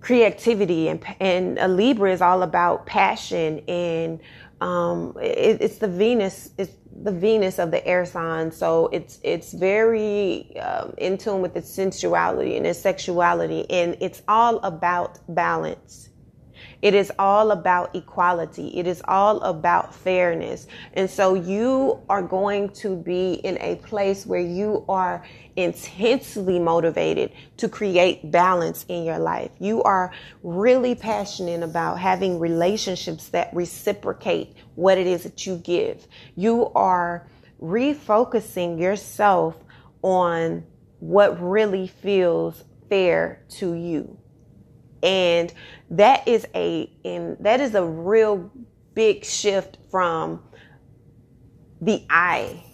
creativity 0.00 0.88
and 0.88 1.02
and 1.18 1.58
a 1.58 1.66
Libra 1.66 2.12
is 2.12 2.20
all 2.20 2.42
about 2.42 2.84
passion 2.84 3.60
and 3.66 4.20
um, 4.60 5.16
it, 5.20 5.62
it's 5.62 5.78
the 5.78 5.88
Venus 5.88 6.50
it's 6.58 6.72
the 7.02 7.12
Venus 7.12 7.58
of 7.58 7.70
the 7.70 7.84
air 7.86 8.04
sign, 8.04 8.50
so 8.52 8.88
it's 8.88 9.18
it's 9.22 9.52
very 9.52 10.56
um, 10.58 10.94
in 10.98 11.18
tune 11.18 11.42
with 11.42 11.56
its 11.56 11.68
sensuality 11.68 12.56
and 12.56 12.66
its 12.66 12.78
sexuality, 12.78 13.68
and 13.70 13.96
it's 14.00 14.22
all 14.28 14.58
about 14.58 15.18
balance. 15.34 16.10
It 16.82 16.94
is 16.94 17.10
all 17.18 17.50
about 17.50 17.94
equality. 17.94 18.68
It 18.78 18.86
is 18.86 19.02
all 19.06 19.40
about 19.40 19.94
fairness. 19.94 20.66
And 20.92 21.08
so 21.08 21.34
you 21.34 22.00
are 22.08 22.22
going 22.22 22.70
to 22.70 22.96
be 22.96 23.34
in 23.34 23.58
a 23.60 23.76
place 23.76 24.26
where 24.26 24.40
you 24.40 24.84
are 24.88 25.24
intensely 25.56 26.58
motivated 26.58 27.32
to 27.56 27.68
create 27.68 28.30
balance 28.30 28.84
in 28.88 29.04
your 29.04 29.18
life. 29.18 29.50
You 29.58 29.82
are 29.84 30.12
really 30.42 30.94
passionate 30.94 31.62
about 31.62 31.98
having 31.98 32.38
relationships 32.38 33.28
that 33.28 33.54
reciprocate 33.54 34.54
what 34.74 34.98
it 34.98 35.06
is 35.06 35.22
that 35.22 35.46
you 35.46 35.56
give. 35.56 36.06
You 36.36 36.70
are 36.74 37.26
refocusing 37.62 38.78
yourself 38.78 39.56
on 40.02 40.64
what 41.00 41.40
really 41.40 41.86
feels 41.86 42.64
fair 42.88 43.42
to 43.48 43.74
you 43.74 44.18
and 45.04 45.52
that 45.90 46.26
is 46.26 46.46
a 46.54 46.90
in 47.04 47.36
that 47.40 47.60
is 47.60 47.74
a 47.74 47.84
real 47.84 48.50
big 48.94 49.24
shift 49.24 49.78
from 49.90 50.42
the 51.80 52.04
I 52.08 52.64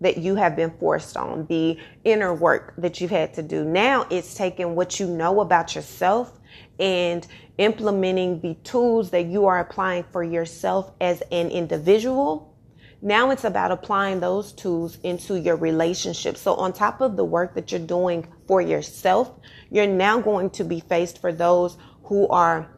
that 0.00 0.18
you 0.18 0.34
have 0.36 0.54
been 0.54 0.70
forced 0.78 1.16
on, 1.16 1.46
the 1.46 1.78
inner 2.04 2.34
work 2.34 2.74
that 2.78 3.00
you've 3.00 3.10
had 3.10 3.34
to 3.34 3.42
do. 3.42 3.64
Now 3.64 4.06
it's 4.10 4.34
taking 4.34 4.74
what 4.74 5.00
you 5.00 5.06
know 5.06 5.40
about 5.40 5.74
yourself 5.74 6.38
and 6.78 7.26
implementing 7.58 8.40
the 8.40 8.54
tools 8.64 9.10
that 9.10 9.26
you 9.26 9.46
are 9.46 9.60
applying 9.60 10.04
for 10.12 10.22
yourself 10.22 10.92
as 11.00 11.22
an 11.32 11.50
individual. 11.50 12.54
Now 13.00 13.30
it's 13.30 13.44
about 13.44 13.70
applying 13.70 14.20
those 14.20 14.52
tools 14.52 14.98
into 15.02 15.38
your 15.38 15.56
relationship. 15.56 16.36
So 16.36 16.54
on 16.54 16.72
top 16.72 17.00
of 17.00 17.16
the 17.16 17.24
work 17.24 17.54
that 17.54 17.70
you're 17.70 17.80
doing 17.80 18.26
for 18.46 18.60
yourself, 18.60 19.38
you're 19.74 19.88
now 19.88 20.20
going 20.20 20.50
to 20.50 20.64
be 20.64 20.78
faced 20.78 21.20
for 21.20 21.32
those 21.32 21.76
who 22.04 22.28
are 22.28 22.70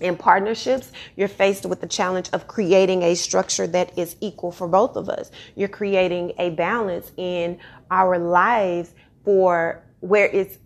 in 0.00 0.16
partnerships, 0.16 0.90
you're 1.14 1.28
faced 1.28 1.64
with 1.64 1.80
the 1.80 1.86
challenge 1.86 2.28
of 2.32 2.48
creating 2.48 3.04
a 3.04 3.14
structure 3.14 3.68
that 3.68 3.96
is 3.96 4.16
equal 4.20 4.50
for 4.50 4.66
both 4.66 4.96
of 4.96 5.08
us. 5.08 5.30
You're 5.54 5.68
creating 5.68 6.32
a 6.38 6.50
balance 6.50 7.12
in 7.16 7.60
our 7.88 8.18
lives 8.18 8.92
for 9.24 9.84
where 10.00 10.26
it's 10.26 10.58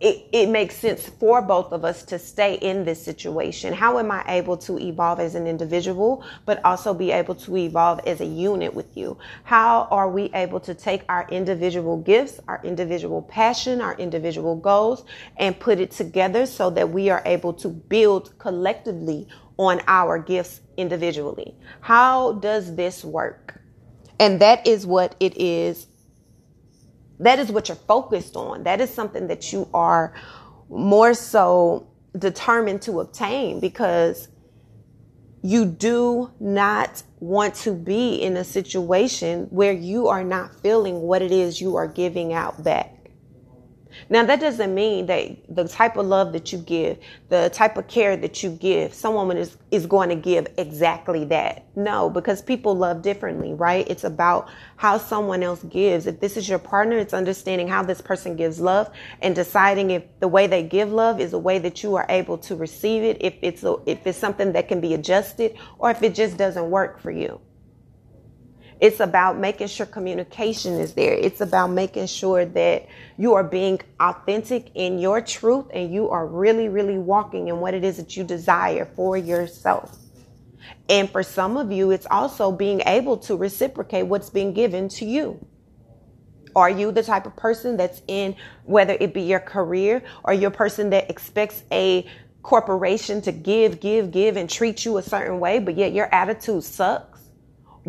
it, 0.00 0.28
it 0.32 0.48
makes 0.48 0.76
sense 0.76 1.08
for 1.08 1.42
both 1.42 1.72
of 1.72 1.84
us 1.84 2.04
to 2.04 2.18
stay 2.20 2.54
in 2.54 2.84
this 2.84 3.02
situation. 3.02 3.72
How 3.72 3.98
am 3.98 4.12
I 4.12 4.24
able 4.28 4.56
to 4.58 4.78
evolve 4.78 5.18
as 5.18 5.34
an 5.34 5.48
individual, 5.48 6.24
but 6.46 6.64
also 6.64 6.94
be 6.94 7.10
able 7.10 7.34
to 7.34 7.56
evolve 7.56 8.00
as 8.06 8.20
a 8.20 8.26
unit 8.26 8.74
with 8.74 8.96
you? 8.96 9.18
How 9.42 9.88
are 9.90 10.08
we 10.08 10.30
able 10.34 10.60
to 10.60 10.74
take 10.74 11.02
our 11.08 11.26
individual 11.30 11.96
gifts, 11.96 12.38
our 12.46 12.60
individual 12.62 13.22
passion, 13.22 13.80
our 13.80 13.96
individual 13.96 14.54
goals, 14.54 15.04
and 15.36 15.58
put 15.58 15.80
it 15.80 15.90
together 15.90 16.46
so 16.46 16.70
that 16.70 16.90
we 16.90 17.10
are 17.10 17.22
able 17.26 17.52
to 17.54 17.68
build 17.68 18.38
collectively 18.38 19.26
on 19.56 19.80
our 19.88 20.20
gifts 20.20 20.60
individually? 20.76 21.56
How 21.80 22.34
does 22.34 22.76
this 22.76 23.04
work? 23.04 23.60
And 24.20 24.40
that 24.40 24.64
is 24.64 24.86
what 24.86 25.16
it 25.18 25.36
is 25.40 25.87
that 27.20 27.38
is 27.38 27.50
what 27.50 27.68
you're 27.68 27.76
focused 27.76 28.36
on. 28.36 28.64
That 28.64 28.80
is 28.80 28.90
something 28.90 29.26
that 29.28 29.52
you 29.52 29.68
are 29.74 30.14
more 30.68 31.14
so 31.14 31.88
determined 32.16 32.82
to 32.82 33.00
obtain 33.00 33.60
because 33.60 34.28
you 35.42 35.64
do 35.64 36.30
not 36.40 37.02
want 37.20 37.54
to 37.54 37.72
be 37.72 38.16
in 38.16 38.36
a 38.36 38.44
situation 38.44 39.46
where 39.50 39.72
you 39.72 40.08
are 40.08 40.24
not 40.24 40.60
feeling 40.62 41.00
what 41.00 41.22
it 41.22 41.30
is 41.30 41.60
you 41.60 41.76
are 41.76 41.86
giving 41.86 42.32
out 42.32 42.62
back. 42.62 42.97
Now, 44.10 44.24
that 44.24 44.40
doesn't 44.40 44.74
mean 44.74 45.06
that 45.06 45.36
the 45.54 45.68
type 45.68 45.96
of 45.96 46.06
love 46.06 46.32
that 46.32 46.52
you 46.52 46.58
give, 46.58 46.98
the 47.28 47.50
type 47.52 47.76
of 47.76 47.88
care 47.88 48.16
that 48.16 48.42
you 48.42 48.50
give, 48.50 48.94
someone 48.94 49.36
is, 49.36 49.56
is 49.70 49.86
going 49.86 50.08
to 50.08 50.14
give 50.14 50.46
exactly 50.56 51.24
that. 51.26 51.66
No, 51.76 52.10
because 52.10 52.42
people 52.42 52.74
love 52.74 53.02
differently, 53.02 53.54
right? 53.54 53.86
It's 53.88 54.04
about 54.04 54.48
how 54.76 54.98
someone 54.98 55.42
else 55.42 55.62
gives. 55.64 56.06
If 56.06 56.20
this 56.20 56.36
is 56.36 56.48
your 56.48 56.58
partner, 56.58 56.98
it's 56.98 57.14
understanding 57.14 57.68
how 57.68 57.82
this 57.82 58.00
person 58.00 58.36
gives 58.36 58.60
love 58.60 58.90
and 59.22 59.34
deciding 59.34 59.90
if 59.90 60.04
the 60.20 60.28
way 60.28 60.46
they 60.46 60.62
give 60.62 60.92
love 60.92 61.20
is 61.20 61.32
a 61.32 61.38
way 61.38 61.58
that 61.58 61.82
you 61.82 61.94
are 61.96 62.06
able 62.08 62.38
to 62.38 62.56
receive 62.56 63.02
it, 63.02 63.18
if 63.20 63.34
it's, 63.42 63.64
a, 63.64 63.76
if 63.86 64.06
it's 64.06 64.18
something 64.18 64.52
that 64.52 64.68
can 64.68 64.80
be 64.80 64.94
adjusted, 64.94 65.56
or 65.78 65.90
if 65.90 66.02
it 66.02 66.14
just 66.14 66.36
doesn't 66.36 66.70
work 66.70 67.00
for 67.00 67.10
you. 67.10 67.40
It's 68.80 69.00
about 69.00 69.38
making 69.38 69.66
sure 69.68 69.86
communication 69.86 70.74
is 70.74 70.94
there. 70.94 71.14
It's 71.14 71.40
about 71.40 71.68
making 71.68 72.06
sure 72.06 72.44
that 72.44 72.86
you 73.16 73.34
are 73.34 73.42
being 73.42 73.80
authentic 73.98 74.70
in 74.74 74.98
your 74.98 75.20
truth 75.20 75.66
and 75.74 75.92
you 75.92 76.10
are 76.10 76.26
really, 76.26 76.68
really 76.68 76.98
walking 76.98 77.48
in 77.48 77.58
what 77.58 77.74
it 77.74 77.82
is 77.82 77.96
that 77.96 78.16
you 78.16 78.22
desire 78.22 78.84
for 78.94 79.16
yourself. 79.16 79.96
And 80.88 81.10
for 81.10 81.22
some 81.22 81.56
of 81.56 81.72
you, 81.72 81.90
it's 81.90 82.06
also 82.10 82.52
being 82.52 82.80
able 82.86 83.16
to 83.18 83.36
reciprocate 83.36 84.06
what's 84.06 84.30
being 84.30 84.52
given 84.52 84.88
to 84.90 85.04
you. 85.04 85.44
Are 86.54 86.70
you 86.70 86.92
the 86.92 87.02
type 87.02 87.26
of 87.26 87.36
person 87.36 87.76
that's 87.76 88.02
in, 88.06 88.36
whether 88.64 88.96
it 88.98 89.12
be 89.12 89.22
your 89.22 89.40
career 89.40 90.02
or 90.24 90.32
your 90.32 90.50
person 90.50 90.90
that 90.90 91.10
expects 91.10 91.62
a 91.72 92.08
corporation 92.42 93.20
to 93.22 93.32
give, 93.32 93.80
give, 93.80 94.10
give 94.10 94.36
and 94.36 94.48
treat 94.48 94.84
you 94.84 94.98
a 94.98 95.02
certain 95.02 95.40
way, 95.40 95.58
but 95.58 95.76
yet 95.76 95.92
your 95.92 96.12
attitude 96.14 96.64
sucks? 96.64 97.07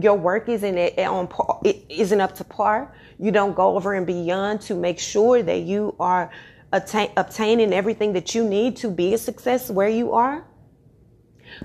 Your 0.02 0.16
work 0.16 0.50
isn't 0.50 0.78
on 1.00 1.28
par, 1.28 1.60
it 1.64 1.86
isn't 1.90 2.22
up 2.22 2.36
to 2.36 2.44
par. 2.44 2.94
You 3.18 3.32
don't 3.32 3.56
go 3.56 3.76
over 3.76 3.94
and 3.94 4.06
beyond 4.06 4.62
to 4.62 4.76
make 4.76 5.00
sure 5.00 5.42
that 5.44 5.62
you 5.62 5.96
are 6.00 6.32
attain, 6.72 7.12
obtaining 7.18 7.74
everything 7.74 8.14
that 8.14 8.36
you 8.36 8.48
need 8.48 8.78
to 8.78 8.90
be 8.90 9.14
a 9.14 9.18
success 9.18 9.70
where 9.70 9.90
you 9.90 10.14
are. 10.14 10.46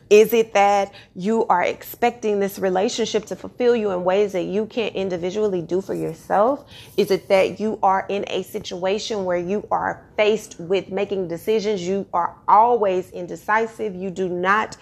Is 0.08 0.32
it 0.32 0.54
that 0.54 0.92
you 1.14 1.46
are 1.46 1.62
expecting 1.62 2.40
this 2.40 2.58
relationship 2.58 3.26
to 3.26 3.36
fulfill 3.36 3.76
you 3.76 3.90
in 3.90 4.02
ways 4.02 4.32
that 4.32 4.44
you 4.44 4.66
can't 4.66 4.94
individually 4.94 5.62
do 5.62 5.80
for 5.80 5.94
yourself? 5.94 6.64
Is 6.96 7.10
it 7.10 7.28
that 7.28 7.60
you 7.60 7.78
are 7.82 8.06
in 8.08 8.24
a 8.28 8.42
situation 8.44 9.24
where 9.24 9.38
you 9.38 9.66
are 9.70 10.06
faced 10.16 10.58
with 10.58 10.90
making 10.90 11.28
decisions? 11.28 11.86
You 11.86 12.06
are 12.14 12.36
always 12.48 13.10
indecisive. 13.10 13.94
You 13.94 14.10
do 14.10 14.28
not 14.28 14.76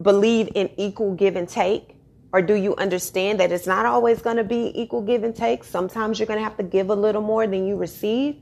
believe 0.00 0.48
in 0.54 0.70
equal 0.76 1.14
give 1.14 1.36
and 1.36 1.48
take? 1.48 1.96
Or 2.32 2.40
do 2.40 2.54
you 2.54 2.74
understand 2.76 3.40
that 3.40 3.52
it's 3.52 3.66
not 3.66 3.84
always 3.84 4.22
going 4.22 4.36
to 4.36 4.44
be 4.44 4.72
equal 4.74 5.02
give 5.02 5.22
and 5.22 5.36
take? 5.36 5.64
Sometimes 5.64 6.18
you're 6.18 6.26
going 6.26 6.38
to 6.38 6.44
have 6.44 6.56
to 6.56 6.62
give 6.62 6.88
a 6.88 6.94
little 6.94 7.22
more 7.22 7.46
than 7.46 7.66
you 7.66 7.76
receive. 7.76 8.36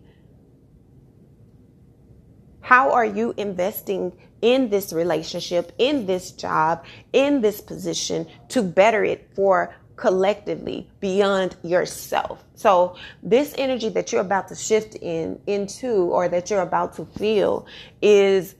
How 2.60 2.92
are 2.92 3.04
you 3.04 3.34
investing 3.36 4.12
in 4.42 4.70
this 4.70 4.92
relationship, 4.92 5.72
in 5.78 6.06
this 6.06 6.30
job, 6.30 6.84
in 7.12 7.40
this 7.40 7.60
position 7.60 8.26
to 8.48 8.62
better 8.62 9.04
it 9.04 9.28
for 9.34 9.74
collectively 9.96 10.88
beyond 10.98 11.56
yourself. 11.62 12.42
So 12.54 12.96
this 13.22 13.54
energy 13.58 13.90
that 13.90 14.12
you're 14.12 14.22
about 14.22 14.48
to 14.48 14.54
shift 14.54 14.94
in 14.94 15.38
into 15.46 16.04
or 16.04 16.28
that 16.28 16.48
you're 16.48 16.62
about 16.62 16.94
to 16.96 17.04
feel 17.04 17.66
is 18.00 18.54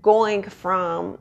going 0.00 0.44
from 0.44 1.18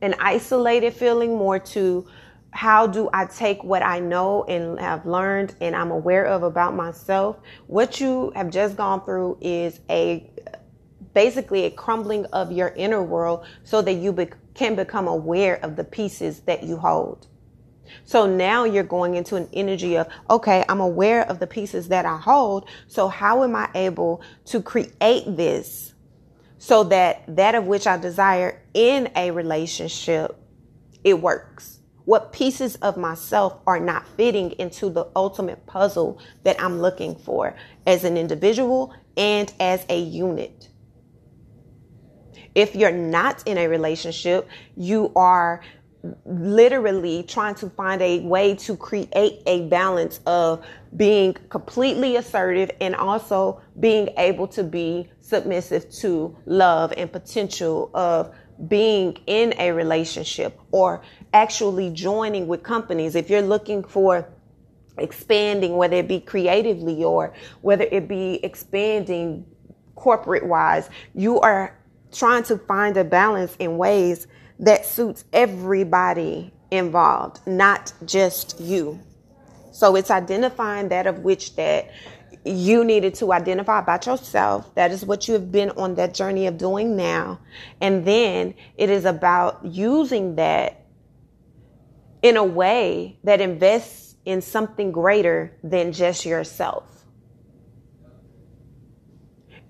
an 0.00 0.14
isolated 0.18 0.94
feeling 0.94 1.36
more 1.36 1.58
to 1.58 2.06
how 2.52 2.86
do 2.86 3.08
I 3.12 3.26
take 3.26 3.62
what 3.62 3.82
I 3.82 4.00
know 4.00 4.44
and 4.44 4.78
have 4.80 5.06
learned 5.06 5.54
and 5.60 5.74
I'm 5.74 5.90
aware 5.90 6.26
of 6.26 6.42
about 6.42 6.74
myself? 6.74 7.36
What 7.66 8.00
you 8.00 8.32
have 8.34 8.50
just 8.50 8.76
gone 8.76 9.04
through 9.04 9.38
is 9.40 9.80
a 9.88 10.30
basically 11.14 11.64
a 11.64 11.70
crumbling 11.70 12.26
of 12.26 12.52
your 12.52 12.68
inner 12.68 13.02
world 13.02 13.44
so 13.64 13.82
that 13.82 13.94
you 13.94 14.12
be- 14.12 14.28
can 14.54 14.74
become 14.74 15.08
aware 15.08 15.56
of 15.64 15.76
the 15.76 15.84
pieces 15.84 16.40
that 16.40 16.62
you 16.62 16.76
hold. 16.76 17.26
So 18.04 18.26
now 18.26 18.64
you're 18.64 18.84
going 18.84 19.16
into 19.16 19.36
an 19.36 19.48
energy 19.52 19.96
of, 19.96 20.08
okay, 20.28 20.64
I'm 20.68 20.80
aware 20.80 21.22
of 21.28 21.40
the 21.40 21.46
pieces 21.46 21.88
that 21.88 22.06
I 22.06 22.16
hold. 22.16 22.68
So 22.86 23.08
how 23.08 23.42
am 23.42 23.56
I 23.56 23.68
able 23.74 24.22
to 24.46 24.62
create 24.62 25.24
this 25.36 25.94
so 26.58 26.84
that 26.84 27.24
that 27.36 27.54
of 27.54 27.66
which 27.66 27.86
I 27.86 27.96
desire 27.96 28.62
in 28.74 29.10
a 29.16 29.30
relationship, 29.32 30.36
it 31.02 31.20
works? 31.20 31.79
What 32.10 32.32
pieces 32.32 32.74
of 32.82 32.96
myself 32.96 33.60
are 33.68 33.78
not 33.78 34.04
fitting 34.16 34.50
into 34.58 34.90
the 34.90 35.06
ultimate 35.14 35.64
puzzle 35.66 36.18
that 36.42 36.60
I'm 36.60 36.80
looking 36.80 37.14
for 37.14 37.54
as 37.86 38.02
an 38.02 38.16
individual 38.16 38.92
and 39.16 39.52
as 39.60 39.86
a 39.88 40.00
unit? 40.00 40.70
If 42.56 42.74
you're 42.74 42.90
not 42.90 43.46
in 43.46 43.58
a 43.58 43.68
relationship, 43.68 44.48
you 44.76 45.12
are 45.14 45.62
literally 46.24 47.22
trying 47.22 47.54
to 47.56 47.70
find 47.70 48.02
a 48.02 48.18
way 48.22 48.56
to 48.56 48.76
create 48.76 49.42
a 49.46 49.68
balance 49.68 50.18
of 50.26 50.66
being 50.96 51.34
completely 51.48 52.16
assertive 52.16 52.72
and 52.80 52.96
also 52.96 53.60
being 53.78 54.08
able 54.16 54.48
to 54.48 54.64
be 54.64 55.08
submissive 55.20 55.88
to 55.90 56.36
love 56.44 56.92
and 56.96 57.12
potential 57.12 57.88
of 57.94 58.34
being 58.68 59.16
in 59.26 59.54
a 59.58 59.72
relationship 59.72 60.58
or 60.70 61.02
actually 61.32 61.90
joining 61.90 62.46
with 62.46 62.62
companies. 62.62 63.14
If 63.14 63.30
you're 63.30 63.42
looking 63.42 63.84
for 63.84 64.28
expanding, 64.98 65.76
whether 65.76 65.96
it 65.96 66.08
be 66.08 66.20
creatively 66.20 67.04
or 67.04 67.32
whether 67.62 67.84
it 67.90 68.08
be 68.08 68.40
expanding 68.44 69.46
corporate 69.94 70.46
wise, 70.46 70.90
you 71.14 71.40
are 71.40 71.76
trying 72.12 72.42
to 72.44 72.58
find 72.58 72.96
a 72.96 73.04
balance 73.04 73.54
in 73.58 73.76
ways 73.78 74.26
that 74.58 74.84
suits 74.84 75.24
everybody 75.32 76.52
involved, 76.70 77.40
not 77.46 77.92
just 78.04 78.60
you. 78.60 78.98
So 79.72 79.96
it's 79.96 80.10
identifying 80.10 80.88
that 80.88 81.06
of 81.06 81.20
which 81.20 81.56
that 81.56 81.90
you 82.44 82.84
needed 82.84 83.14
to 83.16 83.32
identify 83.32 83.80
about 83.80 84.06
yourself. 84.06 84.74
That 84.74 84.90
is 84.90 85.04
what 85.04 85.28
you 85.28 85.34
have 85.34 85.52
been 85.52 85.70
on 85.70 85.94
that 85.96 86.14
journey 86.14 86.46
of 86.46 86.58
doing 86.58 86.96
now. 86.96 87.38
And 87.80 88.04
then 88.04 88.54
it 88.76 88.90
is 88.90 89.04
about 89.04 89.64
using 89.64 90.36
that 90.36 90.79
in 92.22 92.36
a 92.36 92.44
way 92.44 93.18
that 93.24 93.40
invests 93.40 94.16
in 94.24 94.40
something 94.42 94.92
greater 94.92 95.56
than 95.62 95.92
just 95.92 96.26
yourself. 96.26 96.86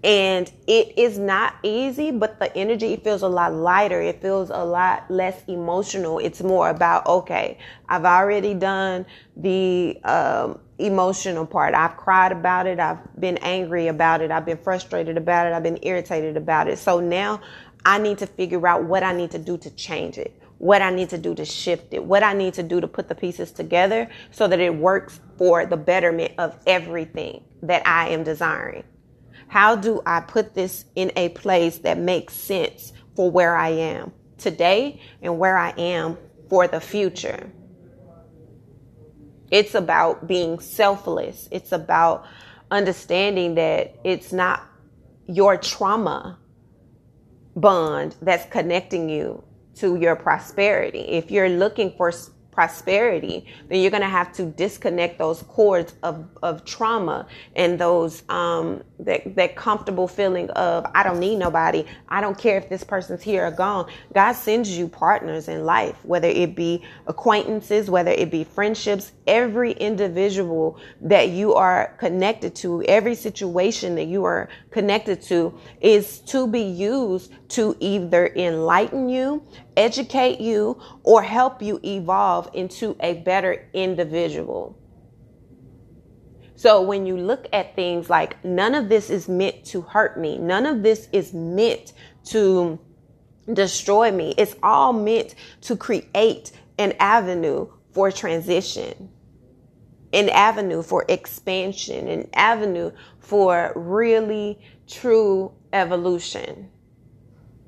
And 0.03 0.51
it 0.67 0.99
is 0.99 1.19
not 1.19 1.57
easy, 1.63 2.11
but 2.11 2.39
the 2.41 2.55
energy 2.57 2.97
feels 2.97 3.21
a 3.21 3.29
lot 3.29 3.53
lighter. 3.53 4.01
It 4.01 4.23
feels 4.23 4.49
a 4.49 4.65
lot 4.65 5.11
less 5.11 5.43
emotional. 5.47 6.19
It's 6.19 6.41
more 6.43 6.71
about, 6.71 7.07
okay, 7.07 7.59
I've 7.87 8.07
already 8.07 8.55
done 8.55 9.05
the 9.37 10.01
um, 10.05 10.61
emotional 10.79 11.45
part. 11.45 11.75
I've 11.75 11.99
cried 11.99 12.33
about 12.33 12.67
it. 12.67 12.81
I've 12.81 12.99
been 13.21 13.37
angry 13.39 13.89
about 13.89 14.23
it. 14.23 14.31
I've 14.31 14.47
been 14.47 14.57
frustrated 14.57 15.19
about 15.19 15.47
it. 15.47 15.53
I've 15.53 15.63
been 15.63 15.79
irritated 15.83 16.39
about 16.39 16.67
it. 16.69 16.79
So 16.79 17.01
now 17.01 17.43
I 17.85 17.99
need 17.99 18.19
to 18.19 18.27
figure 18.27 18.67
out 18.67 18.85
what 18.85 19.03
I 19.03 19.13
need 19.13 19.33
to 19.33 19.39
do 19.39 19.59
to 19.59 19.71
change 19.71 20.17
it, 20.17 20.39
what 20.61 20.83
I 20.83 20.90
need 20.90 21.09
to 21.09 21.16
do 21.16 21.35
to 21.37 21.44
shift 21.46 21.94
it, 21.94 22.05
what 22.05 22.23
I 22.23 22.35
need 22.35 22.53
to 22.55 22.62
do 22.62 22.83
to 22.83 22.87
put 22.87 23.09
the 23.09 23.14
pieces 23.14 23.51
together 23.51 24.11
so 24.31 24.46
that 24.46 24.61
it 24.61 24.75
works 24.75 25.18
for 25.38 25.64
the 25.64 25.77
betterment 25.79 26.33
of 26.37 26.55
everything 26.66 27.44
that 27.62 27.83
I 27.87 28.11
am 28.11 28.25
desiring. 28.25 28.85
How 29.49 29.75
do 29.75 30.03
I 30.05 30.20
put 30.20 30.55
this 30.55 30.85
in 30.94 31.12
a 31.16 31.31
place 31.31 31.79
that 31.79 31.96
makes 31.96 32.35
sense 32.35 32.92
for 33.16 33.31
where 33.31 33.57
I 33.57 33.70
am 33.70 34.12
today 34.37 35.01
and 35.23 35.38
where 35.38 35.57
I 35.57 35.70
am 35.79 36.18
for 36.51 36.68
the 36.68 36.79
future? 36.79 37.51
It's 39.51 39.75
about 39.75 40.29
being 40.29 40.61
selfless. 40.61 41.49
It's 41.51 41.73
about 41.73 42.27
understanding 42.70 43.55
that 43.55 43.96
it's 44.05 44.31
not 44.31 44.62
your 45.27 45.57
trauma 45.57 46.38
bond 47.57 48.14
that's 48.20 48.44
connecting 48.53 49.09
you 49.09 49.42
to 49.76 49.96
your 49.96 50.16
prosperity. 50.16 51.00
If 51.00 51.30
you're 51.30 51.48
looking 51.48 51.92
for 51.96 52.12
prosperity, 52.61 53.46
then 53.70 53.81
you're 53.81 53.90
going 53.90 54.03
to 54.03 54.07
have 54.07 54.31
to 54.35 54.44
disconnect 54.44 55.16
those 55.16 55.42
cords 55.44 55.94
of, 56.03 56.29
of 56.42 56.62
trauma 56.66 57.27
and 57.57 57.79
those 57.79 58.23
um, 58.29 58.83
that, 58.99 59.35
that 59.35 59.57
comfortable 59.57 60.07
feeling 60.07 60.51
of 60.51 60.85
I 60.94 61.03
don't 61.03 61.20
need 61.20 61.37
nobody. 61.37 61.87
I 62.07 62.20
don't 62.20 62.37
care 62.37 62.59
if 62.59 62.68
this 62.68 62.85
person's 62.85 63.23
here 63.23 63.46
or 63.46 63.51
gone. 63.51 63.90
God 64.12 64.33
sends 64.33 64.77
you 64.77 64.88
partners 64.88 65.49
in 65.49 65.64
life, 65.64 65.96
whether 66.05 66.29
it 66.29 66.55
be 66.55 66.83
acquaintances, 67.07 67.88
whether 67.88 68.11
it 68.11 68.31
be 68.31 68.44
friendships, 68.44 69.12
every 69.27 69.73
individual 69.73 70.79
that 71.01 71.31
you 71.31 71.55
are 71.55 71.94
connected 71.99 72.55
to, 72.57 72.83
every 72.83 73.14
situation 73.14 73.94
that 73.94 74.05
you 74.05 74.25
are 74.25 74.51
connected 74.70 75.23
to 75.23 75.59
is 75.81 76.18
to 76.20 76.46
be 76.46 76.61
used 76.61 77.33
to 77.49 77.75
either 77.81 78.27
enlighten 78.37 79.09
you, 79.09 79.42
educate 79.77 80.40
you, 80.40 80.81
or 81.03 81.23
help 81.23 81.62
you 81.62 81.81
evolve 81.83 82.50
into 82.55 82.97
a 83.01 83.15
better 83.15 83.69
individual. 83.73 84.77
So 86.57 86.83
when 86.83 87.07
you 87.07 87.17
look 87.17 87.47
at 87.53 87.75
things 87.75 88.11
like 88.11 88.45
none 88.45 88.75
of 88.75 88.91
this 88.91 89.09
is 89.09 89.29
meant 89.29 89.65
to 89.67 89.81
hurt 89.81 90.21
me, 90.21 90.37
none 90.37 90.67
of 90.67 90.83
this 90.83 91.09
is 91.11 91.33
meant 91.33 91.95
to 92.27 92.79
destroy 93.51 94.13
me. 94.13 94.35
It's 94.37 94.55
all 94.63 94.93
meant 94.93 95.35
to 95.63 95.77
create 95.77 96.53
an 96.79 96.93
avenue 97.01 97.69
for 97.93 98.13
transition, 98.13 99.11
an 100.13 100.29
avenue 100.29 100.83
for 100.83 101.05
expansion, 101.09 102.09
an 102.09 102.29
avenue 102.35 102.93
for 103.19 103.73
really 103.75 104.61
true 104.87 105.53
evolution. 105.73 106.71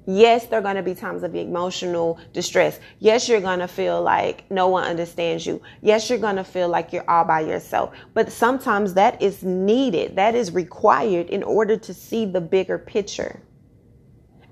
Yes, 0.06 0.46
there 0.46 0.58
are 0.58 0.62
going 0.62 0.76
to 0.76 0.82
be 0.82 0.94
times 0.94 1.22
of 1.22 1.34
emotional 1.36 2.18
distress. 2.32 2.80
Yes, 2.98 3.28
you're 3.28 3.40
going 3.40 3.60
to 3.60 3.68
feel 3.68 4.02
like 4.02 4.50
no 4.50 4.66
one 4.66 4.84
understands 4.84 5.46
you. 5.46 5.62
Yes, 5.80 6.10
you're 6.10 6.18
going 6.18 6.36
to 6.36 6.44
feel 6.44 6.68
like 6.68 6.92
you're 6.92 7.08
all 7.08 7.24
by 7.24 7.40
yourself. 7.40 7.94
But 8.12 8.32
sometimes 8.32 8.94
that 8.94 9.22
is 9.22 9.44
needed, 9.44 10.16
that 10.16 10.34
is 10.34 10.52
required 10.52 11.30
in 11.30 11.44
order 11.44 11.76
to 11.76 11.94
see 11.94 12.24
the 12.24 12.40
bigger 12.40 12.78
picture. 12.78 13.40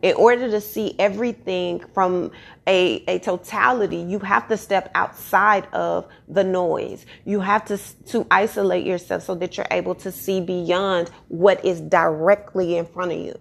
In 0.03 0.15
order 0.15 0.49
to 0.51 0.63
see 0.63 0.95
everything 0.99 1.85
from 1.93 2.31
a, 2.67 3.05
a 3.07 3.19
totality, 3.19 3.99
you 3.99 4.19
have 4.21 4.49
to 4.49 4.57
step 4.57 4.91
outside 4.95 5.67
of 5.75 6.07
the 6.27 6.45
noise. 6.45 7.05
You 7.27 7.41
have 7.41 7.67
to, 7.67 7.77
to 8.07 8.27
isolate 8.31 8.87
yourself 8.87 9.25
so 9.25 9.35
that 9.35 9.57
you're 9.57 9.67
able 9.71 9.97
to 9.97 10.11
see 10.11 10.41
beyond 10.41 11.11
what 11.29 11.63
is 11.65 11.81
directly 11.83 12.79
in 12.79 12.87
front 12.87 13.13
of 13.13 13.19
you. 13.19 13.39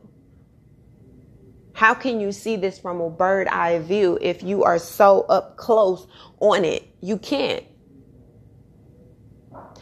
How 1.79 1.93
can 1.93 2.19
you 2.19 2.33
see 2.33 2.57
this 2.57 2.77
from 2.77 2.99
a 2.99 3.09
bird 3.09 3.47
eye 3.47 3.79
view 3.79 4.19
if 4.21 4.43
you 4.43 4.65
are 4.65 4.77
so 4.77 5.21
up 5.29 5.55
close 5.55 6.07
on 6.41 6.65
it? 6.65 6.85
You 6.99 7.17
can't. 7.17 7.63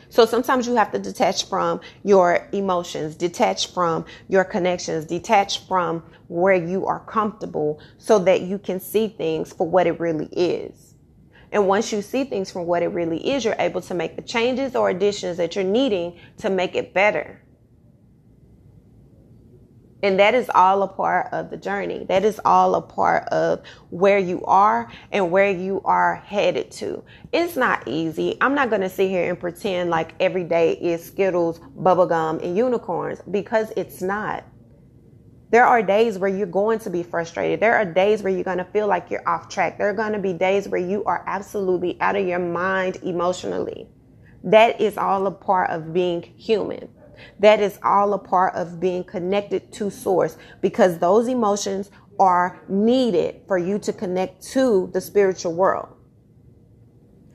So 0.09 0.27
sometimes 0.27 0.67
you 0.67 0.75
have 0.75 0.91
to 0.91 0.99
detach 0.99 1.49
from 1.49 1.81
your 2.03 2.49
emotions, 2.51 3.15
detach 3.15 3.73
from 3.73 4.05
your 4.27 4.43
connections, 4.43 5.05
detach 5.05 5.67
from 5.67 6.03
where 6.27 6.53
you 6.53 6.85
are 6.85 6.99
comfortable 6.99 7.81
so 7.97 8.19
that 8.19 8.41
you 8.41 8.59
can 8.59 8.79
see 8.79 9.07
things 9.07 9.51
for 9.51 9.67
what 9.67 9.87
it 9.87 9.99
really 9.99 10.27
is. 10.27 10.93
And 11.51 11.67
once 11.67 11.91
you 11.91 12.03
see 12.03 12.25
things 12.25 12.51
from 12.51 12.67
what 12.67 12.83
it 12.83 12.89
really 12.89 13.27
is, 13.27 13.43
you're 13.43 13.55
able 13.57 13.81
to 13.81 13.95
make 13.95 14.15
the 14.15 14.21
changes 14.21 14.75
or 14.75 14.91
additions 14.91 15.37
that 15.37 15.55
you're 15.55 15.65
needing 15.65 16.19
to 16.37 16.51
make 16.51 16.75
it 16.75 16.93
better. 16.93 17.41
And 20.03 20.19
that 20.19 20.35
is 20.35 20.49
all 20.53 20.83
a 20.83 20.87
part 20.87 21.33
of 21.33 21.49
the 21.49 21.57
journey. 21.57 22.05
That 22.07 22.23
is 22.23 22.39
all 22.45 22.75
a 22.75 22.81
part 22.81 23.27
of 23.29 23.63
where 23.89 24.19
you 24.19 24.43
are 24.45 24.91
and 25.11 25.31
where 25.31 25.49
you 25.49 25.81
are 25.85 26.17
headed 26.17 26.69
to. 26.73 27.03
It's 27.33 27.55
not 27.55 27.87
easy. 27.87 28.37
I'm 28.39 28.53
not 28.53 28.69
going 28.69 28.81
to 28.81 28.89
sit 28.89 29.09
here 29.09 29.27
and 29.29 29.39
pretend 29.39 29.89
like 29.89 30.13
every 30.19 30.43
day 30.43 30.73
is 30.73 31.03
Skittles, 31.03 31.59
bubblegum, 31.59 32.43
and 32.43 32.55
unicorns 32.55 33.21
because 33.31 33.71
it's 33.75 34.01
not. 34.01 34.43
There 35.49 35.65
are 35.65 35.81
days 35.81 36.19
where 36.19 36.29
you're 36.29 36.45
going 36.45 36.79
to 36.79 36.89
be 36.89 37.03
frustrated. 37.03 37.61
There 37.61 37.75
are 37.75 37.85
days 37.85 38.21
where 38.21 38.33
you're 38.33 38.43
going 38.43 38.57
to 38.57 38.65
feel 38.65 38.85
like 38.85 39.09
you're 39.09 39.27
off 39.27 39.47
track. 39.47 39.77
There 39.77 39.89
are 39.89 39.93
going 39.93 40.11
to 40.11 40.19
be 40.19 40.33
days 40.33 40.67
where 40.67 40.81
you 40.81 41.05
are 41.05 41.23
absolutely 41.25 41.99
out 42.01 42.17
of 42.17 42.27
your 42.27 42.39
mind 42.39 42.97
emotionally. 42.97 43.87
That 44.43 44.79
is 44.81 44.97
all 44.97 45.25
a 45.25 45.31
part 45.31 45.69
of 45.69 45.93
being 45.93 46.21
human. 46.21 46.89
That 47.39 47.59
is 47.59 47.79
all 47.83 48.13
a 48.13 48.19
part 48.19 48.55
of 48.55 48.79
being 48.79 49.03
connected 49.03 49.71
to 49.73 49.89
source 49.89 50.37
because 50.61 50.99
those 50.99 51.27
emotions 51.27 51.91
are 52.19 52.59
needed 52.67 53.41
for 53.47 53.57
you 53.57 53.79
to 53.79 53.93
connect 53.93 54.41
to 54.41 54.89
the 54.93 55.01
spiritual 55.01 55.53
world. 55.53 55.89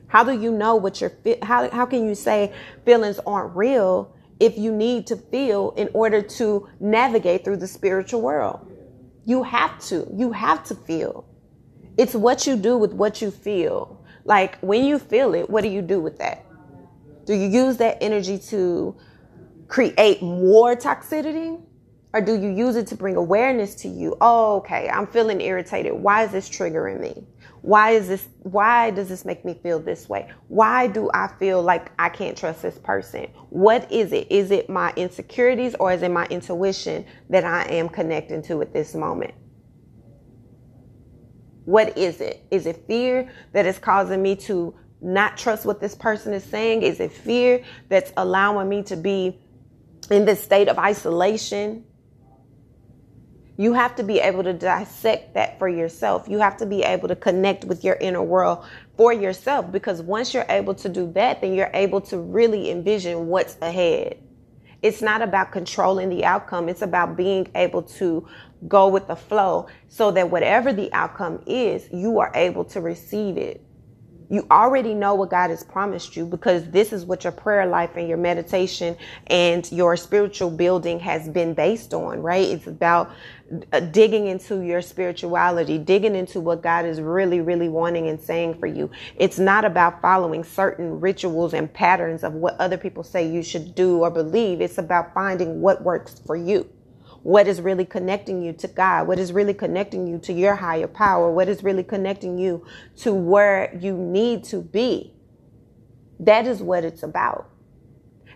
How 0.07 0.23
do 0.23 0.39
you 0.39 0.51
know 0.51 0.75
what 0.75 1.01
your 1.01 1.11
how 1.41 1.69
how 1.71 1.85
can 1.85 2.07
you 2.07 2.13
say 2.13 2.53
feelings 2.85 3.19
aren't 3.25 3.55
real 3.55 4.15
if 4.39 4.57
you 4.57 4.71
need 4.71 5.07
to 5.07 5.15
feel 5.15 5.71
in 5.75 5.89
order 5.93 6.21
to 6.21 6.69
navigate 6.79 7.43
through 7.43 7.57
the 7.57 7.67
spiritual 7.67 8.21
world? 8.21 8.71
You 9.25 9.43
have 9.43 9.79
to. 9.85 10.07
You 10.13 10.31
have 10.33 10.63
to 10.65 10.75
feel. 10.75 11.25
It's 11.97 12.13
what 12.13 12.45
you 12.45 12.55
do 12.55 12.77
with 12.77 12.93
what 12.93 13.21
you 13.21 13.31
feel. 13.31 14.03
Like 14.25 14.59
when 14.59 14.85
you 14.85 14.99
feel 14.99 15.33
it, 15.33 15.49
what 15.49 15.61
do 15.61 15.69
you 15.69 15.81
do 15.81 15.99
with 15.99 16.17
that? 16.19 16.45
Do 17.25 17.33
you 17.33 17.47
use 17.47 17.77
that 17.77 17.97
energy 18.01 18.37
to 18.49 18.95
create 19.67 20.21
more 20.21 20.75
toxicity? 20.75 21.61
Or 22.13 22.21
do 22.21 22.39
you 22.39 22.49
use 22.49 22.75
it 22.75 22.85
to 22.87 22.95
bring 22.95 23.15
awareness 23.15 23.73
to 23.75 23.87
you? 23.87 24.15
Oh, 24.21 24.57
okay, 24.57 24.87
I'm 24.87 25.07
feeling 25.07 25.41
irritated. 25.41 25.93
Why 25.93 26.23
is 26.23 26.31
this 26.31 26.47
triggering 26.47 26.99
me? 26.99 27.25
Why 27.63 27.91
is 27.91 28.09
this 28.09 28.27
why 28.43 28.91
does 28.91 29.07
this 29.07 29.23
make 29.23 29.45
me 29.45 29.57
feel 29.63 29.79
this 29.79 30.09
way? 30.09 30.29
Why 30.49 30.85
do 30.85 31.09
I 31.13 31.27
feel 31.39 31.63
like 31.63 31.91
I 31.97 32.09
can't 32.09 32.37
trust 32.37 32.61
this 32.61 32.77
person? 32.77 33.27
What 33.49 33.89
is 33.89 34.11
it? 34.11 34.27
Is 34.29 34.51
it 34.51 34.69
my 34.69 34.93
insecurities 34.97 35.73
or 35.79 35.93
is 35.93 36.01
it 36.01 36.11
my 36.11 36.25
intuition 36.25 37.05
that 37.29 37.45
I 37.45 37.63
am 37.63 37.87
connecting 37.87 38.41
to 38.43 38.61
at 38.61 38.73
this 38.73 38.93
moment? 38.93 39.33
What 41.63 41.97
is 41.97 42.19
it? 42.19 42.45
Is 42.51 42.65
it 42.65 42.83
fear 42.85 43.31
that 43.53 43.65
is 43.65 43.79
causing 43.79 44.21
me 44.21 44.35
to 44.35 44.75
not 45.01 45.37
trust 45.37 45.65
what 45.65 45.79
this 45.79 45.95
person 45.95 46.33
is 46.33 46.43
saying? 46.43 46.81
Is 46.81 46.99
it 46.99 47.13
fear 47.13 47.63
that's 47.87 48.11
allowing 48.17 48.67
me 48.67 48.83
to 48.83 48.97
be 48.97 49.39
in 50.11 50.25
this 50.25 50.43
state 50.43 50.67
of 50.67 50.77
isolation. 50.77 51.85
You 53.55 53.73
have 53.73 53.95
to 53.97 54.03
be 54.03 54.19
able 54.19 54.43
to 54.43 54.53
dissect 54.53 55.35
that 55.35 55.59
for 55.59 55.69
yourself. 55.69 56.27
You 56.27 56.39
have 56.39 56.57
to 56.57 56.65
be 56.65 56.81
able 56.81 57.07
to 57.07 57.15
connect 57.15 57.65
with 57.65 57.83
your 57.83 57.95
inner 57.95 58.23
world 58.23 58.65
for 58.97 59.13
yourself 59.13 59.71
because 59.71 60.01
once 60.01 60.33
you're 60.33 60.45
able 60.49 60.73
to 60.75 60.89
do 60.89 61.11
that, 61.13 61.41
then 61.41 61.53
you're 61.53 61.69
able 61.73 62.01
to 62.01 62.17
really 62.17 62.71
envision 62.71 63.27
what's 63.27 63.55
ahead. 63.61 64.17
It's 64.81 65.01
not 65.01 65.21
about 65.21 65.51
controlling 65.51 66.09
the 66.09 66.25
outcome. 66.25 66.67
It's 66.67 66.81
about 66.81 67.15
being 67.15 67.49
able 67.55 67.83
to 67.83 68.27
go 68.67 68.87
with 68.87 69.07
the 69.07 69.15
flow 69.15 69.67
so 69.87 70.11
that 70.11 70.29
whatever 70.29 70.73
the 70.73 70.91
outcome 70.91 71.41
is, 71.45 71.87
you 71.91 72.19
are 72.19 72.31
able 72.33 72.65
to 72.65 72.81
receive 72.81 73.37
it 73.37 73.63
you 74.29 74.45
already 74.49 74.93
know 74.93 75.15
what 75.15 75.29
God 75.29 75.49
has 75.49 75.63
promised 75.63 76.15
you 76.15 76.25
because 76.25 76.69
this 76.69 76.93
is 76.93 77.05
what 77.05 77.23
your 77.23 77.33
prayer 77.33 77.65
life 77.65 77.91
and 77.95 78.07
your 78.07 78.17
meditation 78.17 78.95
and 79.27 79.69
your 79.71 79.95
spiritual 79.97 80.49
building 80.49 80.99
has 80.99 81.27
been 81.29 81.53
based 81.53 81.93
on, 81.93 82.21
right? 82.21 82.47
It's 82.47 82.67
about 82.67 83.11
uh, 83.71 83.79
digging 83.79 84.27
into 84.27 84.61
your 84.61 84.81
spirituality, 84.81 85.77
digging 85.77 86.15
into 86.15 86.39
what 86.39 86.61
God 86.61 86.85
is 86.85 86.99
really, 87.01 87.41
really 87.41 87.69
wanting 87.69 88.07
and 88.07 88.19
saying 88.19 88.59
for 88.59 88.67
you. 88.67 88.89
It's 89.17 89.39
not 89.39 89.65
about 89.65 90.01
following 90.01 90.43
certain 90.43 90.99
rituals 90.99 91.53
and 91.53 91.71
patterns 91.71 92.23
of 92.23 92.33
what 92.33 92.59
other 92.59 92.77
people 92.77 93.03
say 93.03 93.29
you 93.29 93.43
should 93.43 93.75
do 93.75 93.99
or 93.99 94.09
believe. 94.09 94.61
It's 94.61 94.77
about 94.77 95.13
finding 95.13 95.61
what 95.61 95.83
works 95.83 96.19
for 96.25 96.35
you 96.35 96.69
what 97.23 97.47
is 97.47 97.61
really 97.61 97.85
connecting 97.85 98.41
you 98.41 98.53
to 98.53 98.67
God, 98.67 99.07
what 99.07 99.17
is 99.17 99.31
really 99.31 99.53
connecting 99.53 100.05
you 100.07 100.19
to 100.19 100.33
your 100.33 100.55
higher 100.55 100.87
power, 100.87 101.31
what 101.31 101.47
is 101.47 101.63
really 101.63 101.83
connecting 101.83 102.37
you 102.37 102.65
to 102.97 103.13
where 103.13 103.75
you 103.79 103.97
need 103.97 104.43
to 104.45 104.61
be. 104.61 105.13
That 106.19 106.45
is 106.45 106.61
what 106.61 106.83
it's 106.83 107.01
about. 107.01 107.49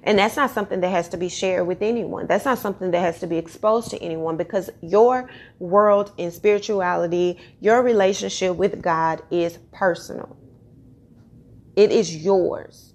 And 0.04 0.20
that's 0.20 0.38
not 0.38 0.52
something 0.52 0.80
that 0.80 0.90
has 0.90 1.10
to 1.10 1.18
be 1.18 1.28
shared 1.28 1.68
with 1.68 1.82
anyone. 1.82 2.28
That's 2.28 2.46
not 2.46 2.60
something 2.60 2.92
that 2.92 3.02
has 3.02 3.20
to 3.20 3.28
be 3.28 3.38
exposed 3.38 3.90
to 3.90 3.98
anyone 4.02 4.38
because 4.38 4.70
your 4.82 5.30
world 5.60 6.14
in 6.18 6.32
spirituality, 6.32 7.38
your 7.60 7.84
relationship 7.84 8.56
with 8.56 8.82
God 8.82 9.22
is 9.30 9.58
personal. 9.74 10.38
It 11.76 11.92
is 11.92 12.16
yours. 12.16 12.87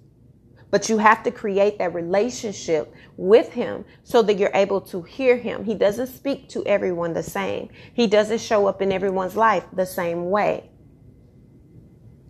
But 0.73 0.89
you 0.89 0.97
have 0.97 1.21
to 1.21 1.29
create 1.29 1.77
that 1.77 1.93
relationship 1.93 2.95
with 3.15 3.53
him 3.53 3.85
so 4.03 4.23
that 4.23 4.39
you're 4.39 4.49
able 4.55 4.81
to 4.81 5.03
hear 5.03 5.37
him. 5.37 5.63
He 5.63 5.75
doesn't 5.75 6.07
speak 6.07 6.49
to 6.49 6.65
everyone 6.65 7.13
the 7.13 7.21
same. 7.21 7.69
He 7.93 8.07
doesn't 8.07 8.39
show 8.39 8.65
up 8.65 8.81
in 8.81 8.91
everyone's 8.91 9.35
life 9.35 9.63
the 9.71 9.85
same 9.85 10.31
way. 10.31 10.71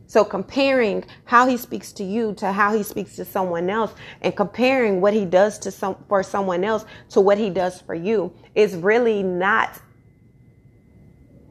So 0.07 0.25
comparing 0.25 1.05
how 1.23 1.47
he 1.47 1.55
speaks 1.55 1.93
to 1.93 2.03
you 2.03 2.33
to 2.33 2.51
how 2.51 2.75
he 2.75 2.83
speaks 2.83 3.15
to 3.15 3.23
someone 3.23 3.69
else 3.69 3.93
and 4.19 4.35
comparing 4.35 4.99
what 4.99 5.13
he 5.13 5.23
does 5.23 5.57
to 5.59 5.71
some 5.71 5.95
for 6.09 6.21
someone 6.21 6.65
else 6.65 6.83
to 7.11 7.21
what 7.21 7.37
he 7.37 7.49
does 7.49 7.79
for 7.79 7.95
you 7.95 8.33
is 8.55 8.75
really 8.75 9.23
not 9.23 9.79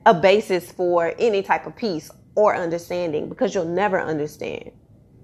a 0.04 0.12
basis 0.12 0.70
for 0.70 1.14
any 1.18 1.42
type 1.42 1.64
of 1.64 1.74
peace 1.74 2.10
or 2.34 2.54
understanding 2.54 3.30
because 3.30 3.54
you'll 3.54 3.64
never 3.64 3.98
understand 3.98 4.72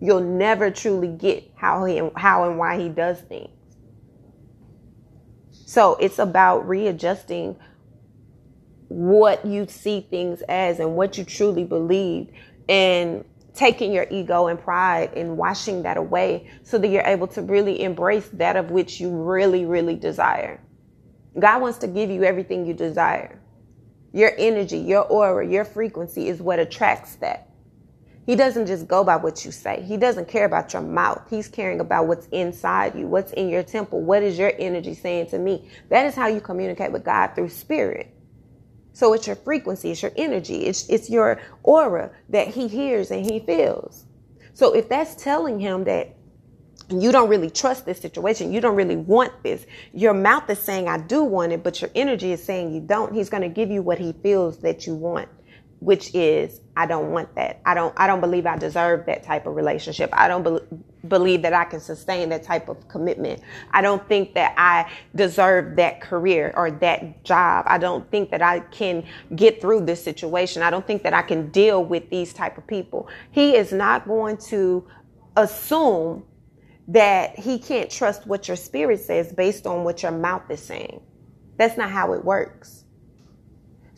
you'll 0.01 0.21
never 0.21 0.71
truly 0.71 1.09
get 1.09 1.51
how 1.57 1.85
he 1.85 2.01
how 2.17 2.49
and 2.49 2.59
why 2.59 2.79
he 2.79 2.89
does 2.89 3.21
things. 3.21 3.51
So 5.67 5.97
it's 5.97 6.19
about 6.19 6.67
readjusting 6.69 7.57
what 8.89 9.45
you 9.45 9.67
see 9.67 10.01
things 10.01 10.43
as 10.49 10.81
and 10.81 10.97
what 10.97 11.19
you 11.19 11.25
truly 11.25 11.65
believe 11.65 12.31
and 12.69 13.25
taking 13.55 13.93
your 13.93 14.07
ego 14.11 14.47
and 14.47 14.59
pride 14.59 15.13
and 15.15 15.37
washing 15.37 15.83
that 15.83 15.97
away 15.97 16.51
so 16.63 16.79
that 16.79 16.89
you're 16.89 17.03
able 17.03 17.27
to 17.27 17.43
really 17.43 17.83
embrace 17.83 18.29
that 18.35 18.57
of 18.57 18.71
which 18.71 19.01
you 19.01 19.11
really 19.11 19.67
really 19.67 19.97
desire. 19.97 20.61
God 21.39 21.61
wants 21.61 21.79
to 21.79 21.87
give 21.87 22.09
you 22.09 22.25
everything 22.25 22.67
you 22.67 22.73
desire. 22.73 23.41
Your 24.13 24.33
energy, 24.39 24.79
your 24.79 25.05
aura, 25.05 25.47
your 25.47 25.65
frequency 25.65 26.29
is 26.29 26.41
what 26.41 26.59
attracts 26.59 27.17
that. 27.17 27.48
He 28.29 28.37
doesn't 28.37 28.67
just 28.67 28.87
go 28.87 29.05
by 29.05 29.17
what 29.17 29.47
you 29.47 29.51
say. 29.51 29.81
He 29.81 29.97
doesn't 29.97 30.29
care 30.29 30.45
about 30.45 30.75
your 30.75 30.83
mouth. 30.83 31.23
He's 31.31 31.49
caring 31.49 31.81
about 31.81 32.09
what's 32.09 32.27
inside 32.27 32.95
you, 32.95 33.07
what's 33.07 33.33
in 33.33 33.49
your 33.49 33.63
temple. 33.63 34.03
What 34.03 34.23
is 34.23 34.39
your 34.39 34.53
energy 34.59 34.93
saying 34.93 35.29
to 35.29 35.39
me? 35.39 35.67
That 35.89 36.05
is 36.05 36.15
how 36.15 36.27
you 36.27 36.43
communicate 36.43 36.93
with 36.93 37.07
God 37.07 37.29
through 37.29 37.49
spirit. 37.49 38.15
So 38.93 39.15
it's 39.15 39.27
your 39.27 39.37
frequency, 39.37 39.93
it's 39.93 40.03
your 40.03 40.13
energy, 40.15 40.67
it's, 40.67 40.87
it's 40.91 41.09
your 41.09 41.41
aura 41.63 42.11
that 42.29 42.49
he 42.49 42.69
hears 42.69 43.11
and 43.11 43.25
he 43.25 43.41
feels. 43.41 44.05
So 44.53 44.75
if 44.75 44.91
that's 44.91 45.15
telling 45.15 45.59
him 45.59 45.85
that 45.85 46.15
you 46.91 47.13
don't 47.13 47.31
really 47.31 47.49
trust 47.49 47.87
this 47.87 47.99
situation, 47.99 48.53
you 48.53 48.61
don't 48.61 48.77
really 48.77 48.97
want 48.97 49.43
this, 49.43 49.65
your 49.95 50.13
mouth 50.13 50.51
is 50.51 50.59
saying, 50.59 50.87
I 50.87 50.99
do 50.99 51.25
want 51.25 51.53
it, 51.53 51.63
but 51.63 51.81
your 51.81 51.91
energy 51.95 52.33
is 52.33 52.45
saying 52.45 52.75
you 52.75 52.83
don't, 52.83 53.15
he's 53.15 53.31
going 53.31 53.43
to 53.43 53.49
give 53.49 53.71
you 53.71 53.81
what 53.81 53.99
he 53.99 54.13
feels 54.13 54.59
that 54.59 54.87
you 54.87 54.95
want 54.95 55.31
which 55.81 56.15
is 56.15 56.61
I 56.77 56.87
don't 56.87 57.11
want 57.11 57.35
that. 57.37 57.61
I 57.65 57.75
don't 57.75 57.95
I 57.97 58.07
don't 58.07 58.21
believe 58.21 58.47
I 58.47 58.57
deserve 58.57 59.07
that 59.07 59.23
type 59.23 59.47
of 59.47 59.55
relationship. 59.55 60.11
I 60.13 60.29
don't 60.29 60.43
be- 60.43 60.77
believe 61.07 61.43
that 61.43 61.53
I 61.53 61.65
can 61.65 61.81
sustain 61.81 62.29
that 62.31 62.43
type 62.43 62.69
of 62.69 62.89
commitment. 62.89 63.43
I 63.73 63.81
don't 63.81 64.07
think 64.09 64.35
that 64.35 64.55
I 64.57 64.91
deserve 65.15 65.77
that 65.77 66.01
career 66.01 66.53
or 66.57 66.71
that 66.73 67.25
job. 67.25 67.65
I 67.69 67.79
don't 67.79 68.11
think 68.11 68.31
that 68.31 68.43
I 68.43 68.61
can 68.61 69.05
get 69.37 69.61
through 69.61 69.87
this 69.87 70.03
situation. 70.03 70.63
I 70.63 70.71
don't 70.71 70.87
think 70.87 71.03
that 71.05 71.15
I 71.15 71.23
can 71.23 71.51
deal 71.51 71.85
with 71.85 72.11
these 72.11 72.33
type 72.33 72.59
of 72.59 72.67
people. 72.67 73.09
He 73.31 73.55
is 73.57 73.73
not 73.73 74.07
going 74.07 74.39
to 74.49 74.87
assume 75.37 76.25
that 76.89 77.39
he 77.39 77.59
can't 77.59 77.91
trust 77.91 78.27
what 78.27 78.49
your 78.49 78.57
spirit 78.57 79.01
says 79.01 79.33
based 79.33 79.67
on 79.67 79.85
what 79.85 80.03
your 80.03 80.13
mouth 80.13 80.51
is 80.51 80.61
saying. 80.61 81.01
That's 81.57 81.77
not 81.77 81.91
how 81.91 82.15
it 82.15 82.25
works. 82.25 82.85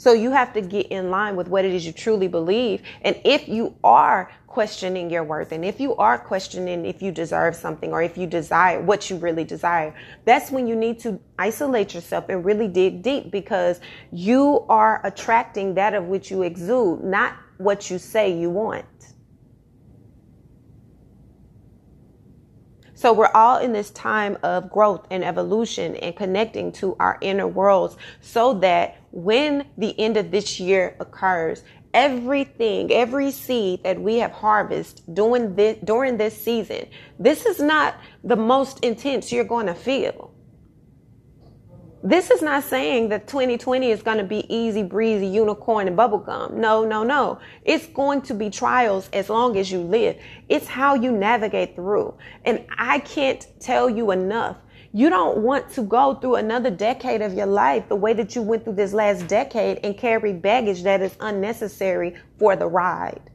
So 0.01 0.15
you 0.15 0.31
have 0.31 0.55
to 0.55 0.63
get 0.63 0.87
in 0.87 1.11
line 1.11 1.37
with 1.37 1.49
what 1.49 1.67
it 1.67 1.75
is 1.75 1.85
you 1.85 1.93
truly 1.93 2.27
believe. 2.27 2.81
And 3.03 3.21
if 3.23 3.47
you 3.51 3.77
are 3.85 4.31
questioning 4.47 5.11
your 5.11 5.23
worth 5.25 5.53
and 5.53 5.63
if 5.63 5.79
you 5.79 5.95
are 5.97 6.19
questioning 6.19 6.87
if 6.87 7.03
you 7.03 7.13
deserve 7.13 7.55
something 7.55 7.93
or 7.93 8.03
if 8.03 8.17
you 8.17 8.27
desire 8.27 8.81
what 8.81 9.11
you 9.11 9.19
really 9.19 9.45
desire, 9.45 9.95
that's 10.25 10.51
when 10.51 10.67
you 10.67 10.75
need 10.75 11.01
to 11.01 11.21
isolate 11.39 11.93
yourself 11.93 12.31
and 12.31 12.47
really 12.47 12.67
dig 12.67 13.03
deep 13.03 13.31
because 13.31 13.79
you 14.11 14.65
are 14.71 15.03
attracting 15.05 15.75
that 15.75 15.93
of 15.93 16.07
which 16.07 16.31
you 16.31 16.45
exude, 16.45 17.05
not 17.05 17.35
what 17.59 17.91
you 17.91 17.99
say 17.99 18.33
you 18.35 18.49
want. 18.49 18.87
So 22.95 23.13
we're 23.13 23.33
all 23.35 23.59
in 23.59 23.75
this 23.75 23.91
time 23.91 24.39
of 24.43 24.71
growth 24.71 25.07
and 25.11 25.23
evolution 25.23 25.97
and 25.97 26.17
connecting 26.17 26.73
to 26.73 26.97
our 26.99 27.19
inner 27.21 27.47
worlds 27.47 27.99
so 28.23 28.55
that 28.61 28.97
when 29.13 29.67
the 29.77 29.99
end 29.99 30.17
of 30.17 30.31
this 30.31 30.61
year 30.61 30.97
occurs, 31.01 31.63
everything, 31.93 32.93
every 32.93 33.31
seed 33.31 33.83
that 33.83 34.01
we 34.01 34.17
have 34.17 34.33
harvested 34.33 35.03
during 35.15 35.55
this, 35.55 35.77
during 35.85 36.17
this 36.17 36.41
season, 36.41 36.87
this 37.19 37.47
is 37.47 37.61
not 37.61 37.97
the 38.23 38.37
most 38.37 38.81
intense 38.81 39.33
you're 39.33 39.45
going 39.45 39.67
to 39.67 39.75
feel. 39.75 40.33
This 42.03 42.31
is 42.31 42.41
not 42.41 42.65
saying 42.65 43.11
that 43.11 43.27
2020 43.27 43.91
is 43.91 44.03
going 44.03 44.17
to 44.17 44.25
be 44.25 44.47
easy 44.55 44.83
breezy, 44.83 45.27
unicorn 45.27 45.87
and 45.87 45.99
bubblegum. 45.99 46.55
No, 46.55 46.83
no, 46.83 47.03
no. 47.03 47.39
It's 47.63 47.87
going 47.89 48.23
to 48.23 48.33
be 48.33 48.49
trials 48.49 49.11
as 49.13 49.29
long 49.29 49.59
as 49.59 49.71
you 49.71 49.81
live. 49.81 50.17
It's 50.49 50.67
how 50.67 50.95
you 50.95 51.13
navigate 51.13 51.77
through. 51.77 52.15
And 52.47 52.65
I 52.79 53.01
can't 53.01 53.47
tell 53.61 53.91
you 53.91 54.13
enough. 54.13 54.57
You 54.93 55.09
don't 55.09 55.39
want 55.39 55.71
to 55.71 55.83
go 55.83 56.15
through 56.17 56.37
another 56.37 56.71
decade 56.71 57.23
of 57.23 57.33
your 57.33 57.47
life 57.47 57.89
the 57.89 57.95
way 57.97 58.13
that 58.15 58.35
you 58.35 58.43
went 58.43 58.65
through 58.65 58.75
this 58.75 58.93
last 58.93 59.29
decade 59.29 59.79
and 59.85 59.97
carry 59.97 60.33
baggage 60.33 60.83
that 60.83 61.01
is 61.01 61.17
unnecessary 61.21 62.17
for 62.39 62.57
the 62.57 62.67
ride. 62.67 63.31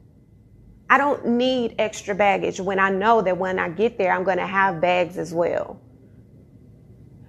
I 0.90 0.98
don't 0.98 1.26
need 1.26 1.74
extra 1.78 2.14
baggage 2.14 2.60
when 2.60 2.78
I 2.78 2.90
know 2.90 3.22
that 3.22 3.38
when 3.38 3.58
I 3.58 3.70
get 3.70 3.96
there, 3.96 4.12
I'm 4.12 4.22
going 4.22 4.36
to 4.36 4.46
have 4.46 4.80
bags 4.80 5.16
as 5.16 5.32
well. 5.32 5.80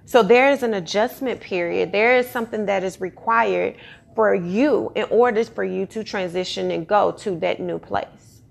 So 0.04 0.22
there 0.22 0.50
is 0.50 0.62
an 0.62 0.74
adjustment 0.74 1.40
period. 1.40 1.90
There 1.90 2.16
is 2.18 2.28
something 2.28 2.66
that 2.66 2.84
is 2.84 3.00
required 3.00 3.76
for 4.14 4.34
you 4.34 4.92
in 4.94 5.04
order 5.04 5.44
for 5.44 5.64
you 5.64 5.86
to 5.86 6.04
transition 6.04 6.70
and 6.70 6.86
go 6.86 7.12
to 7.12 7.38
that 7.40 7.60
new 7.60 7.78
place. 7.78 8.42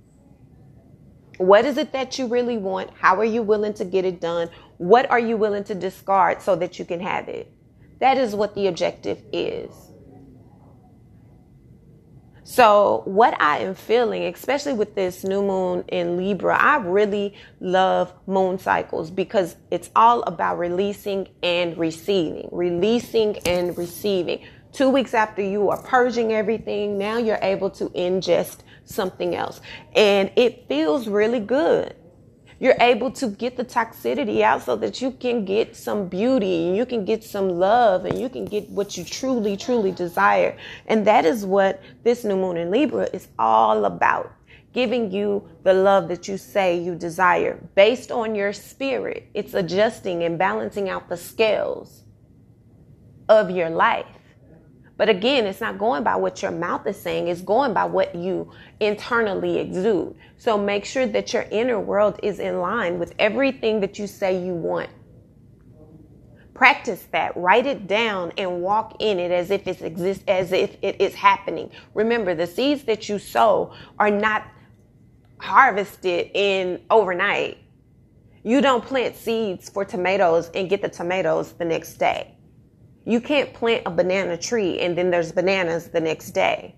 What 1.38 1.66
is 1.66 1.78
it 1.78 1.92
that 1.94 2.18
you 2.18 2.28
really 2.28 2.58
want? 2.58 2.90
How 3.00 3.16
are 3.20 3.26
you 3.26 3.44
willing 3.44 3.74
to 3.76 3.86
get 3.86 4.06
it 4.06 4.20
done? 4.20 4.50
What 4.78 5.10
are 5.10 5.20
you 5.20 5.38
willing 5.38 5.64
to 5.66 5.76
discard 5.76 6.42
so 6.42 6.56
that 6.56 6.78
you 6.80 6.86
can 6.86 7.00
have 7.00 7.28
it? 7.28 7.52
That 8.00 8.18
is 8.18 8.36
what 8.36 8.54
the 8.56 8.68
objective 8.68 9.22
is. 9.34 9.72
So, 12.44 13.02
what 13.04 13.40
I 13.42 13.60
am 13.60 13.76
feeling, 13.76 14.24
especially 14.24 14.72
with 14.72 14.96
this 14.96 15.26
new 15.26 15.42
moon 15.42 15.84
in 15.90 16.16
Libra, 16.16 16.56
I 16.56 16.78
really 16.78 17.36
love 17.60 18.14
moon 18.26 18.58
cycles 18.58 19.12
because 19.12 19.58
it's 19.70 19.90
all 19.98 20.22
about 20.24 20.58
releasing 20.58 21.28
and 21.44 21.78
receiving, 21.78 22.48
releasing 22.54 23.38
and 23.40 23.78
receiving. 23.78 24.46
Two 24.72 24.90
weeks 24.90 25.14
after 25.14 25.42
you 25.42 25.70
are 25.70 25.82
purging 25.82 26.32
everything, 26.32 26.98
now 26.98 27.18
you're 27.18 27.40
able 27.42 27.70
to 27.72 27.90
ingest 27.90 28.60
something 28.86 29.36
else. 29.36 29.60
And 29.94 30.32
it 30.38 30.70
feels 30.70 31.10
really 31.10 31.42
good 31.42 31.96
you're 32.60 32.76
able 32.80 33.12
to 33.12 33.28
get 33.28 33.56
the 33.56 33.64
toxicity 33.64 34.42
out 34.42 34.64
so 34.64 34.76
that 34.78 35.02
you 35.02 35.12
can 35.12 35.46
get 35.46 35.76
some 35.76 36.08
beauty 36.08 36.68
and 36.68 36.76
you 36.76 36.86
can 36.86 37.06
get 37.06 37.24
some 37.24 37.50
love 37.50 38.06
and 38.06 38.20
you 38.20 38.30
can 38.30 38.46
get 38.46 38.68
what 38.70 38.98
you 38.98 39.04
truly, 39.04 39.56
truly 39.56 39.92
desire. 39.92 40.58
And 40.88 41.06
that 41.06 41.26
is 41.26 41.46
what 41.46 41.82
this 42.04 42.24
new 42.24 42.36
moon 42.36 42.58
in 42.58 42.72
Libra 42.72 43.10
is 43.14 43.28
all 43.38 43.86
about. 43.86 44.34
Giving 44.74 45.12
you 45.12 45.48
the 45.64 45.74
love 45.74 46.08
that 46.08 46.28
you 46.28 46.38
say 46.38 46.78
you 46.80 46.96
desire 46.96 47.60
based 47.76 48.12
on 48.12 48.36
your 48.36 48.54
spirit. 48.54 49.30
It's 49.34 49.54
adjusting 49.54 50.24
and 50.24 50.38
balancing 50.38 50.90
out 50.90 51.10
the 51.10 51.18
scales 51.18 52.04
of 53.30 53.52
your 53.52 53.70
life. 53.70 54.06
But 54.98 55.10
again, 55.10 55.46
it's 55.46 55.62
not 55.62 55.78
going 55.78 56.04
by 56.04 56.16
what 56.16 56.42
your 56.42 56.52
mouth 56.52 56.88
is 56.88 57.00
saying, 57.00 57.28
it's 57.28 57.42
going 57.42 57.74
by 57.74 57.86
what 57.86 58.16
you 58.16 58.52
internally 58.80 59.60
exude. 59.60 60.16
So 60.38 60.58
make 60.58 60.86
sure 60.86 61.06
that 61.06 61.34
your 61.34 61.46
inner 61.52 61.80
world 61.80 62.20
is 62.24 62.40
in 62.40 62.60
line 62.60 62.98
with 62.98 63.14
everything 63.20 63.80
that 63.82 64.00
you 64.00 64.08
say 64.08 64.44
you 64.44 64.54
want. 64.54 64.90
Practice 66.56 67.08
that. 67.12 67.38
Write 67.38 67.68
it 67.68 67.86
down 67.86 68.34
and 68.40 68.64
walk 68.64 68.96
in 69.00 69.20
it 69.20 69.30
as 69.30 69.52
if 69.52 69.68
it 69.68 69.80
exists, 69.84 70.24
as 70.28 70.52
if 70.52 70.76
it 70.82 71.00
is 71.00 71.14
happening. 71.14 71.70
Remember, 71.94 72.34
the 72.34 72.48
seeds 72.48 72.84
that 72.86 73.08
you 73.08 73.20
sow 73.20 73.74
are 74.00 74.10
not 74.10 74.44
harvested 75.38 76.32
in 76.34 76.82
overnight. 76.90 77.60
You 78.42 78.62
don't 78.62 78.84
plant 78.84 79.16
seeds 79.16 79.70
for 79.70 79.86
tomatoes 79.86 80.50
and 80.56 80.68
get 80.68 80.82
the 80.82 80.90
tomatoes 80.90 81.54
the 81.54 81.66
next 81.66 81.96
day. 81.96 82.37
You 83.08 83.22
can't 83.22 83.54
plant 83.54 83.84
a 83.86 83.90
banana 83.90 84.36
tree 84.38 84.82
and 84.82 84.98
then 84.98 85.10
there's 85.10 85.32
bananas 85.32 85.88
the 85.88 86.02
next 86.02 86.32
day. 86.32 86.76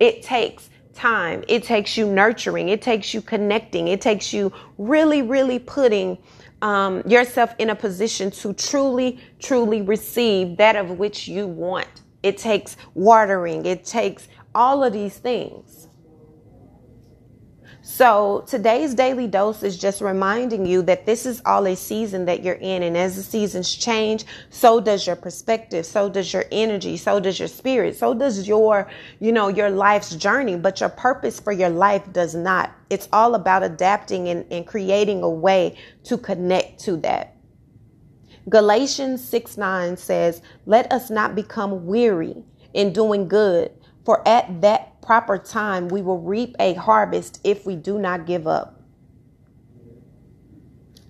It 0.00 0.22
takes 0.22 0.70
time. 0.94 1.44
It 1.46 1.62
takes 1.62 1.98
you 1.98 2.06
nurturing. 2.10 2.70
It 2.70 2.80
takes 2.80 3.12
you 3.12 3.20
connecting. 3.20 3.88
It 3.88 4.00
takes 4.00 4.32
you 4.32 4.50
really, 4.78 5.20
really 5.20 5.58
putting 5.58 6.16
um, 6.62 7.02
yourself 7.06 7.54
in 7.58 7.68
a 7.68 7.74
position 7.74 8.30
to 8.30 8.54
truly, 8.54 9.20
truly 9.38 9.82
receive 9.82 10.56
that 10.56 10.74
of 10.74 10.92
which 10.98 11.28
you 11.28 11.46
want. 11.46 12.02
It 12.22 12.38
takes 12.38 12.78
watering. 12.94 13.66
It 13.66 13.84
takes 13.84 14.26
all 14.54 14.82
of 14.82 14.94
these 14.94 15.18
things. 15.18 15.87
So 17.90 18.44
today's 18.46 18.94
daily 18.94 19.26
dose 19.26 19.62
is 19.62 19.78
just 19.78 20.02
reminding 20.02 20.66
you 20.66 20.82
that 20.82 21.06
this 21.06 21.24
is 21.24 21.40
all 21.46 21.66
a 21.66 21.74
season 21.74 22.26
that 22.26 22.42
you're 22.42 22.56
in. 22.56 22.82
And 22.82 22.94
as 22.98 23.16
the 23.16 23.22
seasons 23.22 23.74
change, 23.74 24.26
so 24.50 24.78
does 24.78 25.06
your 25.06 25.16
perspective, 25.16 25.86
so 25.86 26.10
does 26.10 26.30
your 26.30 26.44
energy, 26.52 26.98
so 26.98 27.18
does 27.18 27.38
your 27.38 27.48
spirit, 27.48 27.96
so 27.96 28.12
does 28.12 28.46
your, 28.46 28.90
you 29.20 29.32
know, 29.32 29.48
your 29.48 29.70
life's 29.70 30.14
journey. 30.14 30.54
But 30.54 30.80
your 30.80 30.90
purpose 30.90 31.40
for 31.40 31.50
your 31.50 31.70
life 31.70 32.02
does 32.12 32.34
not. 32.34 32.72
It's 32.90 33.08
all 33.10 33.34
about 33.34 33.62
adapting 33.62 34.28
and, 34.28 34.44
and 34.52 34.66
creating 34.66 35.22
a 35.22 35.30
way 35.30 35.78
to 36.04 36.18
connect 36.18 36.80
to 36.80 36.98
that. 36.98 37.38
Galatians 38.50 39.26
6 39.26 39.56
9 39.56 39.96
says, 39.96 40.42
Let 40.66 40.92
us 40.92 41.08
not 41.08 41.34
become 41.34 41.86
weary 41.86 42.44
in 42.74 42.92
doing 42.92 43.28
good, 43.28 43.72
for 44.08 44.26
at 44.26 44.62
that 44.62 45.02
proper 45.02 45.36
time, 45.36 45.88
we 45.88 46.00
will 46.00 46.22
reap 46.22 46.56
a 46.58 46.72
harvest 46.72 47.42
if 47.44 47.66
we 47.66 47.76
do 47.76 47.98
not 47.98 48.24
give 48.24 48.46
up. 48.46 48.80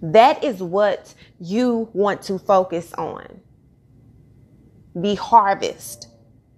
That 0.03 0.43
is 0.43 0.61
what 0.61 1.15
you 1.39 1.91
want 1.93 2.23
to 2.23 2.41
focus 2.41 2.93
on. 2.95 3.41
The 4.97 5.15
harvest, 5.15 6.09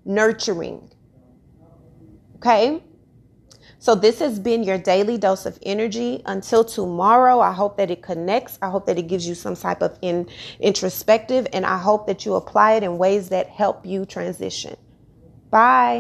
nurturing. 0.06 0.90
Okay? 2.36 2.82
So, 3.78 3.94
this 3.94 4.18
has 4.20 4.38
been 4.38 4.62
your 4.62 4.78
daily 4.78 5.18
dose 5.18 5.44
of 5.44 5.58
energy. 5.62 6.22
Until 6.24 6.64
tomorrow, 6.64 7.40
I 7.40 7.52
hope 7.52 7.76
that 7.76 7.90
it 7.90 8.00
connects. 8.00 8.58
I 8.62 8.70
hope 8.70 8.86
that 8.86 8.98
it 8.98 9.08
gives 9.08 9.28
you 9.28 9.34
some 9.34 9.56
type 9.56 9.82
of 9.82 9.98
in, 10.00 10.26
introspective, 10.58 11.46
and 11.52 11.66
I 11.66 11.76
hope 11.76 12.06
that 12.06 12.24
you 12.24 12.34
apply 12.36 12.76
it 12.76 12.82
in 12.82 12.96
ways 12.96 13.28
that 13.28 13.50
help 13.50 13.84
you 13.84 14.06
transition. 14.06 14.78
Bye. 15.50 15.88